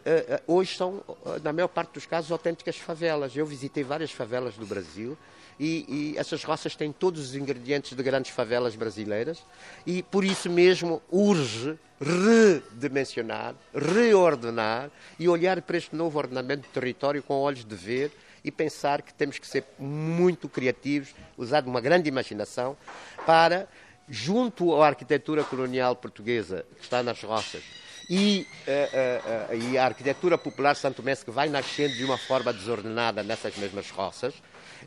hoje 0.46 0.76
são, 0.76 1.02
na 1.42 1.52
maior 1.52 1.68
parte 1.68 1.92
dos 1.94 2.06
casos, 2.06 2.30
autênticas 2.32 2.76
favelas. 2.76 3.36
Eu 3.36 3.46
visitei 3.46 3.84
várias 3.84 4.10
favelas 4.10 4.54
do 4.56 4.66
Brasil 4.66 5.16
e, 5.58 6.12
e, 6.14 6.18
essas 6.18 6.42
roças 6.42 6.74
têm 6.74 6.90
todos 6.90 7.28
os 7.28 7.34
ingredientes 7.34 7.96
de 7.96 8.02
grandes 8.02 8.32
favelas 8.32 8.74
brasileiras 8.74 9.42
e 9.86 10.02
por 10.02 10.24
isso 10.24 10.50
mesmo 10.50 11.00
urge 11.10 11.78
redimensionar, 12.00 13.54
reordenar 13.72 14.90
e 15.18 15.28
olhar 15.28 15.62
para 15.62 15.76
este 15.76 15.94
novo 15.94 16.18
ordenamento 16.18 16.62
do 16.62 16.72
território 16.72 17.22
com 17.22 17.34
olhos 17.34 17.64
de 17.64 17.76
ver 17.76 18.10
e 18.42 18.50
pensar 18.50 19.00
que 19.00 19.14
temos 19.14 19.38
que 19.38 19.46
ser 19.46 19.64
muito 19.78 20.48
criativos, 20.48 21.14
usar 21.38 21.64
uma 21.64 21.80
grande 21.80 22.08
imaginação 22.08 22.76
para 23.24 23.68
junto 24.08 24.74
à 24.74 24.88
arquitetura 24.88 25.44
colonial 25.44 25.94
portuguesa 25.96 26.66
que 26.76 26.82
está 26.82 27.02
nas 27.02 27.22
roças 27.22 27.83
e, 28.08 28.46
uh, 28.66 28.70
uh, 28.70 29.54
uh, 29.54 29.70
e 29.70 29.78
a 29.78 29.84
arquitetura 29.84 30.36
popular 30.36 30.76
santomense 30.76 31.24
que 31.24 31.30
vai 31.30 31.48
nascendo 31.48 31.94
de 31.94 32.04
uma 32.04 32.18
forma 32.18 32.52
desordenada 32.52 33.22
nessas 33.22 33.56
mesmas 33.56 33.90
roças, 33.90 34.34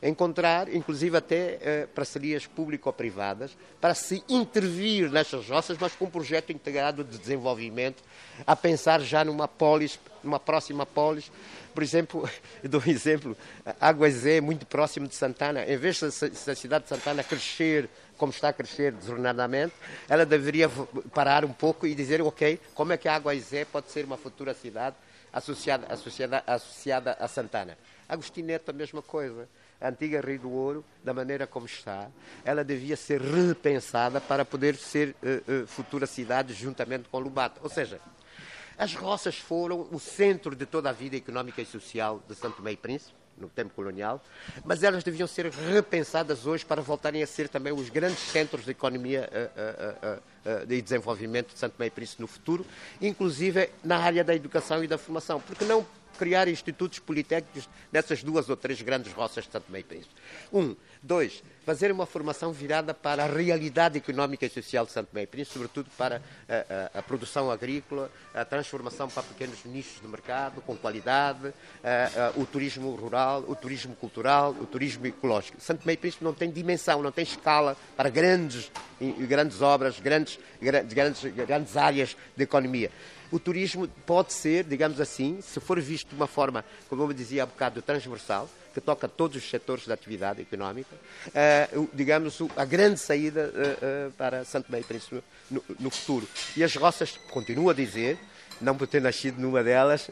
encontrar, 0.01 0.71
inclusive 0.73 1.17
até 1.17 1.88
parcerias 1.88 2.45
público-privadas, 2.45 3.58
para 3.82 3.95
se 3.95 4.23
intervir 4.30 5.10
nessas 5.10 5.49
roças, 5.49 5.75
mas 5.80 5.95
com 5.95 6.06
um 6.06 6.10
projeto 6.10 6.51
integrado 6.51 7.03
de 7.03 7.17
desenvolvimento, 7.17 8.03
a 8.45 8.56
pensar 8.56 9.01
já 9.01 9.25
numa 9.25 9.47
polis, 9.47 9.99
numa 10.28 10.40
próxima 10.40 10.86
polis. 10.86 11.32
Por 11.74 11.82
exemplo, 11.82 12.30
dou 12.63 12.82
um 12.86 12.90
exemplo, 12.90 13.36
Águas 13.80 14.26
é 14.26 14.40
muito 14.40 14.66
próximo 14.66 15.08
de 15.08 15.16
Santana. 15.16 15.63
Em 15.66 15.78
vez 15.78 16.00
da 16.00 16.56
cidade 16.56 16.84
de 16.84 16.90
Santana 16.90 17.24
crescer 17.24 17.90
como 18.18 18.32
está 18.32 18.50
a 18.50 18.54
crescer 18.54 18.92
desordenadamente, 18.92 19.74
ela 20.10 20.26
deveria 20.26 20.70
parar 21.13 21.46
um 21.46 21.54
pouco 21.54 21.86
e 21.86 21.94
dizer, 21.94 22.22
ok, 22.22 22.60
como 22.74 22.92
é 22.92 22.98
que 22.98 23.08
a 23.08 23.16
Água 23.16 23.36
Izé 23.36 23.63
pode 23.63 23.92
ser 23.92 24.06
uma 24.06 24.18
futura 24.18 24.54
cidade 24.54 24.96
associada, 25.32 25.86
associada, 25.88 26.44
associada 26.48 27.18
a 27.20 27.28
Santana? 27.28 27.78
Agostineta, 28.10 28.72
a 28.72 28.74
mesma 28.74 29.02
coisa. 29.02 29.48
A 29.80 29.90
antiga 29.90 30.22
Rio 30.22 30.40
do 30.40 30.52
Ouro, 30.52 30.86
da 31.04 31.13
maneira 31.13 31.46
como 31.46 31.68
está, 31.68 32.08
ela 32.44 32.63
devia 32.63 32.98
ser 32.98 33.22
repensada 33.22 34.20
para 34.20 34.44
poder 34.44 34.76
ser 34.76 35.16
uh, 35.22 35.63
uh, 35.63 35.68
futura 35.68 36.08
cidade 36.08 36.52
juntamente 36.54 37.08
com 37.10 37.20
Lubato. 37.20 37.60
Ou 37.62 37.70
seja, 37.70 38.00
as 38.78 38.94
roças 38.94 39.38
foram 39.38 39.88
o 39.92 40.00
centro 40.00 40.56
de 40.56 40.66
toda 40.66 40.90
a 40.90 40.94
vida 40.94 41.18
económica 41.18 41.62
e 41.62 41.66
social 41.66 42.22
de 42.28 42.36
Santo 42.36 42.58
Tomé 42.58 42.74
e 42.74 42.78
Príncipe 42.78 43.16
no 43.40 43.48
tempo 43.48 43.74
colonial, 43.74 44.22
mas 44.66 44.84
elas 44.84 45.04
deviam 45.04 45.28
ser 45.28 45.46
repensadas 45.52 46.46
hoje 46.46 46.66
para 46.66 46.82
voltarem 46.82 47.22
a 47.22 47.28
ser 47.28 47.48
também 47.48 47.72
os 47.72 47.90
grandes 47.90 48.20
centros 48.20 48.66
de 48.66 48.72
economia 48.72 49.30
uh, 49.32 50.08
uh, 50.08 50.63
uh, 50.63 50.66
de 50.66 50.82
desenvolvimento 50.82 51.54
de 51.54 51.60
Santo 51.60 51.76
Meio 51.78 51.92
Príncipe 51.92 52.22
no 52.22 52.28
futuro, 52.28 52.66
inclusive 53.02 53.70
na 53.84 53.98
área 53.98 54.24
da 54.24 54.36
educação 54.36 54.84
e 54.84 54.88
da 54.88 54.98
formação. 54.98 55.40
Porque 55.40 55.66
não 55.66 55.86
criar 56.17 56.47
institutos 56.47 56.99
politécnicos 56.99 57.69
nessas 57.91 58.23
duas 58.23 58.49
ou 58.49 58.58
três 58.58 58.82
grandes 58.82 59.13
roças 59.13 59.45
de 59.45 59.51
Santo 59.51 59.71
Meio 59.71 59.86
Príncipe? 59.86 60.13
Um. 60.51 60.75
Dois, 61.01 61.43
fazer 61.65 61.91
uma 61.91 62.06
formação 62.06 62.51
virada 62.51 62.93
para 62.93 63.23
a 63.23 63.27
realidade 63.27 63.97
económica 63.97 64.45
e 64.45 64.49
social 64.49 64.86
de 64.86 64.91
Santo 64.91 65.10
e 65.17 65.27
Príncipe, 65.27 65.53
sobretudo 65.53 65.89
para 65.97 66.21
a, 66.49 66.95
a, 66.95 66.99
a, 66.99 67.03
produção 67.03 67.51
agrícola, 67.51 68.12
a 68.34 68.43
transformação 68.43 69.08
para 69.10 69.23
pequenos 69.23 69.63
nichos 69.65 70.01
de 70.01 70.08
mercado, 70.08 70.62
com 70.62 70.75
qualidade, 70.75 71.53
a, 71.84 72.34
o 72.36 72.45
turismo 72.45 72.95
rural, 72.95 73.43
o 73.47 73.56
turismo 73.56 73.95
cultural, 73.95 74.51
o 74.60 74.65
turismo 74.65 75.06
ecológico. 75.06 75.62
Santo 75.62 75.89
e 75.89 75.97
Príncipe 75.97 76.23
não 76.23 76.34
tem 76.34 76.49
dimensão, 76.49 77.01
não 77.01 77.12
tem 77.12 77.23
escala 77.23 77.77
para 77.95 78.10
grandes, 78.10 78.71
grandes 79.27 79.62
obras, 79.62 79.99
grandes, 79.99 80.39
grandes, 80.60 81.23
grandes 81.34 81.77
áreas 81.77 82.17
de 82.36 82.43
economia. 82.43 82.91
O 83.32 83.40
turismo 83.40 83.88
pode 84.06 84.34
ser, 84.34 84.63
digamos 84.63 85.02
assim, 85.02 85.40
se 85.42 85.60
for 85.60 85.80
visto 85.82 86.10
de 86.10 86.16
uma 86.16 86.28
forma, 86.28 86.63
como 86.90 87.04
eu 87.04 87.13
dizia 87.13 87.44
há 87.44 87.46
bocado, 87.46 87.82
transversal, 87.82 88.50
que 88.78 88.82
toca 88.82 89.08
todos 89.08 89.38
os 89.38 89.50
setores 89.50 89.88
da 89.88 89.96
atividade 89.96 90.40
económica, 90.40 90.96
uh, 91.28 91.90
digamos, 91.94 92.38
a 92.56 92.63
grande 92.63 93.00
saída 93.00 93.52
uh, 93.52 94.08
uh, 94.08 94.12
para 94.12 94.46
Santo 94.46 94.72
Meio 94.72 94.84
Príncipe 94.84 95.24
no, 95.50 95.63
no, 95.80 95.90
futuro. 95.90 96.28
E 96.56 96.63
as 96.63 96.76
roças, 96.76 97.18
continuo 97.32 97.72
a 97.72 97.74
dizer, 97.74 98.20
não 98.62 98.78
por 98.78 98.86
ter 98.86 99.02
nascido 99.02 99.42
numa 99.42 99.63
delas, 99.63 100.12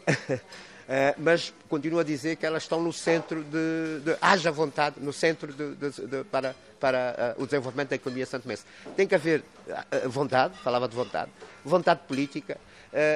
mas 1.17 1.53
continuo 1.69 1.99
a 1.99 2.03
dizer 2.03 2.37
que 2.37 2.45
elas 2.45 2.63
estão 2.63 2.81
no 2.81 2.91
centro 2.91 3.43
de, 3.43 3.99
de 4.03 4.17
haja 4.19 4.51
vontade, 4.51 4.95
no 4.99 5.13
centro 5.13 5.53
de, 5.53 5.75
de, 5.75 6.23
para, 6.31 6.55
para 6.79 7.35
o 7.37 7.45
desenvolvimento 7.45 7.89
da 7.89 7.95
economia 7.95 8.25
santomense. 8.25 8.63
Tem 8.95 9.07
que 9.07 9.13
haver 9.13 9.43
vontade, 10.07 10.57
falava 10.63 10.87
de 10.87 10.95
vontade, 10.95 11.31
vontade 11.63 12.01
política, 12.07 12.57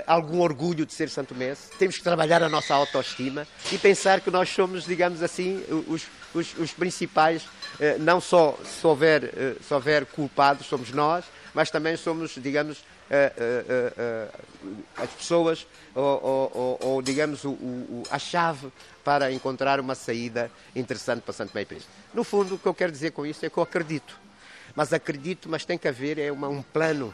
algum 0.06 0.42
orgulho 0.42 0.86
de 0.86 0.94
ser 0.94 1.10
santomense, 1.10 1.70
temos 1.78 1.98
que 1.98 2.04
trabalhar 2.04 2.44
a 2.44 2.50
nossa 2.50 2.74
autoestima 2.74 3.48
e 3.72 3.78
pensar 3.78 4.20
que 4.20 4.30
nós 4.30 4.50
somos, 4.50 4.86
digamos 4.86 5.24
assim, 5.24 5.64
os, 5.88 6.04
os, 6.34 6.58
os 6.58 6.72
principais, 6.74 7.44
uh, 7.44 8.00
não 8.00 8.20
só 8.20 8.58
se 8.64 8.86
houver, 8.86 9.24
uh, 9.24 9.64
se 9.64 9.74
houver 9.74 10.06
culpados, 10.06 10.68
somos 10.68 10.92
nós, 10.92 11.26
mas 11.54 11.72
também 11.72 11.96
somos, 11.98 12.36
digamos, 12.38 12.84
as 14.96 15.10
pessoas 15.10 15.66
ou, 15.96 16.52
ou, 16.54 16.80
ou 16.82 17.02
digamos, 17.02 17.44
o, 17.44 17.50
o, 17.50 18.04
a 18.12 18.20
chave 18.20 18.72
para 19.04 19.32
encontrar 19.32 19.80
uma 19.80 19.96
saída 19.96 20.52
interessante 20.76 21.22
para 21.22 21.34
Santo 21.34 21.52
Meio 21.56 21.66
Príncipe. 21.66 21.92
No 22.14 22.24
fundo, 22.24 22.56
o 22.56 22.60
que 22.60 22.68
eu 22.68 22.74
quero 22.74 22.92
dizer 22.92 23.12
com 23.12 23.26
isso 23.26 23.44
é 23.44 23.50
que 23.50 23.58
eu 23.58 23.64
acredito 23.64 24.16
mas 24.76 24.94
acredito, 24.94 25.50
mas 25.50 25.66
tem 25.66 25.78
que 25.78 25.88
haver 25.88 26.18
é 26.18 26.32
uma, 26.32 26.48
um 26.48 26.62
plano, 26.62 27.14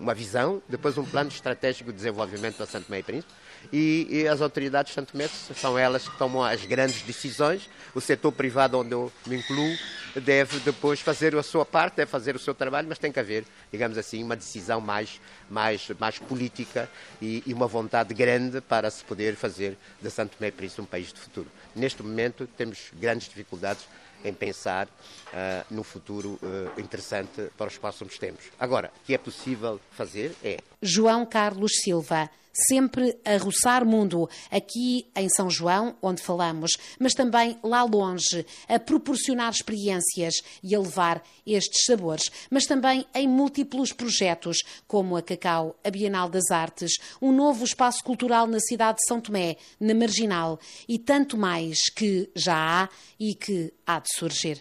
uma 0.00 0.14
visão, 0.14 0.62
depois 0.68 0.96
um 0.98 1.04
plano 1.04 1.28
estratégico 1.28 1.90
de 1.90 1.96
desenvolvimento 1.96 2.58
da 2.58 2.66
Santo 2.66 2.90
Meio 2.90 3.04
Príncipe, 3.04 3.32
e, 3.72 4.06
e, 4.10 4.28
as 4.28 4.40
autoridades 4.40 4.94
Santo 4.94 5.12
Tomé 5.12 5.28
são 5.28 5.78
elas 5.78 6.08
que 6.08 6.16
tomam 6.16 6.42
as 6.42 6.64
grandes 6.64 7.02
decisões. 7.02 7.68
O 7.94 8.00
setor 8.00 8.32
privado, 8.32 8.78
onde 8.78 8.92
eu 8.92 9.12
me 9.26 9.36
incluo, 9.36 9.76
deve 10.16 10.58
depois 10.60 11.00
fazer 11.00 11.36
a 11.36 11.42
sua 11.42 11.64
parte, 11.64 11.96
deve 11.96 12.10
fazer 12.10 12.34
o 12.34 12.38
seu 12.38 12.54
trabalho, 12.54 12.88
mas 12.88 12.98
tem 12.98 13.12
que 13.12 13.20
haver, 13.20 13.44
digamos 13.70 13.98
assim, 13.98 14.22
uma 14.24 14.34
decisão 14.34 14.80
mais, 14.80 15.20
mais, 15.48 15.88
mais 15.98 16.18
política 16.18 16.88
e, 17.20 17.42
e 17.46 17.52
uma 17.52 17.66
vontade 17.66 18.14
grande 18.14 18.60
para 18.60 18.90
se 18.90 19.04
poder 19.04 19.36
fazer 19.36 19.76
de 20.00 20.10
Santo 20.10 20.36
Tomé 20.36 20.50
Príncipe 20.50 20.80
um 20.80 20.86
país 20.86 21.12
de 21.12 21.20
futuro. 21.20 21.48
Neste 21.76 22.02
momento 22.02 22.48
temos 22.56 22.90
grandes 22.98 23.28
dificuldades 23.28 23.86
em 24.24 24.32
pensar 24.32 24.86
uh, 24.86 25.64
no 25.70 25.82
futuro 25.82 26.38
uh, 26.42 26.80
interessante 26.80 27.50
para 27.56 27.68
os 27.68 27.78
próximos 27.78 28.18
tempos. 28.18 28.46
Agora, 28.58 28.92
o 29.02 29.06
que 29.06 29.14
é 29.14 29.18
possível 29.18 29.80
fazer 29.92 30.34
é. 30.42 30.58
João 30.82 31.26
Carlos 31.26 31.72
Silva 31.82 32.30
sempre 32.52 33.16
a 33.24 33.36
roçar 33.36 33.84
mundo, 33.84 34.28
aqui 34.50 35.06
em 35.16 35.28
São 35.28 35.48
João, 35.48 35.96
onde 36.02 36.22
falamos, 36.22 36.72
mas 36.98 37.14
também 37.14 37.58
lá 37.62 37.82
longe, 37.82 38.44
a 38.68 38.78
proporcionar 38.78 39.52
experiências 39.52 40.34
e 40.62 40.74
a 40.74 40.80
levar 40.80 41.22
estes 41.46 41.84
sabores, 41.84 42.24
mas 42.50 42.66
também 42.66 43.06
em 43.14 43.28
múltiplos 43.28 43.92
projetos, 43.92 44.58
como 44.86 45.16
a 45.16 45.22
Cacau, 45.22 45.78
a 45.84 45.90
Bienal 45.90 46.28
das 46.28 46.50
Artes, 46.50 46.92
um 47.20 47.32
novo 47.32 47.64
espaço 47.64 48.02
cultural 48.02 48.46
na 48.46 48.60
cidade 48.60 48.98
de 48.98 49.06
São 49.06 49.20
Tomé, 49.20 49.56
na 49.78 49.94
Marginal, 49.94 50.58
e 50.88 50.98
tanto 50.98 51.36
mais 51.36 51.78
que 51.94 52.30
já 52.34 52.82
há 52.82 52.88
e 53.18 53.34
que 53.34 53.72
há 53.86 54.00
de 54.00 54.08
surgir. 54.14 54.58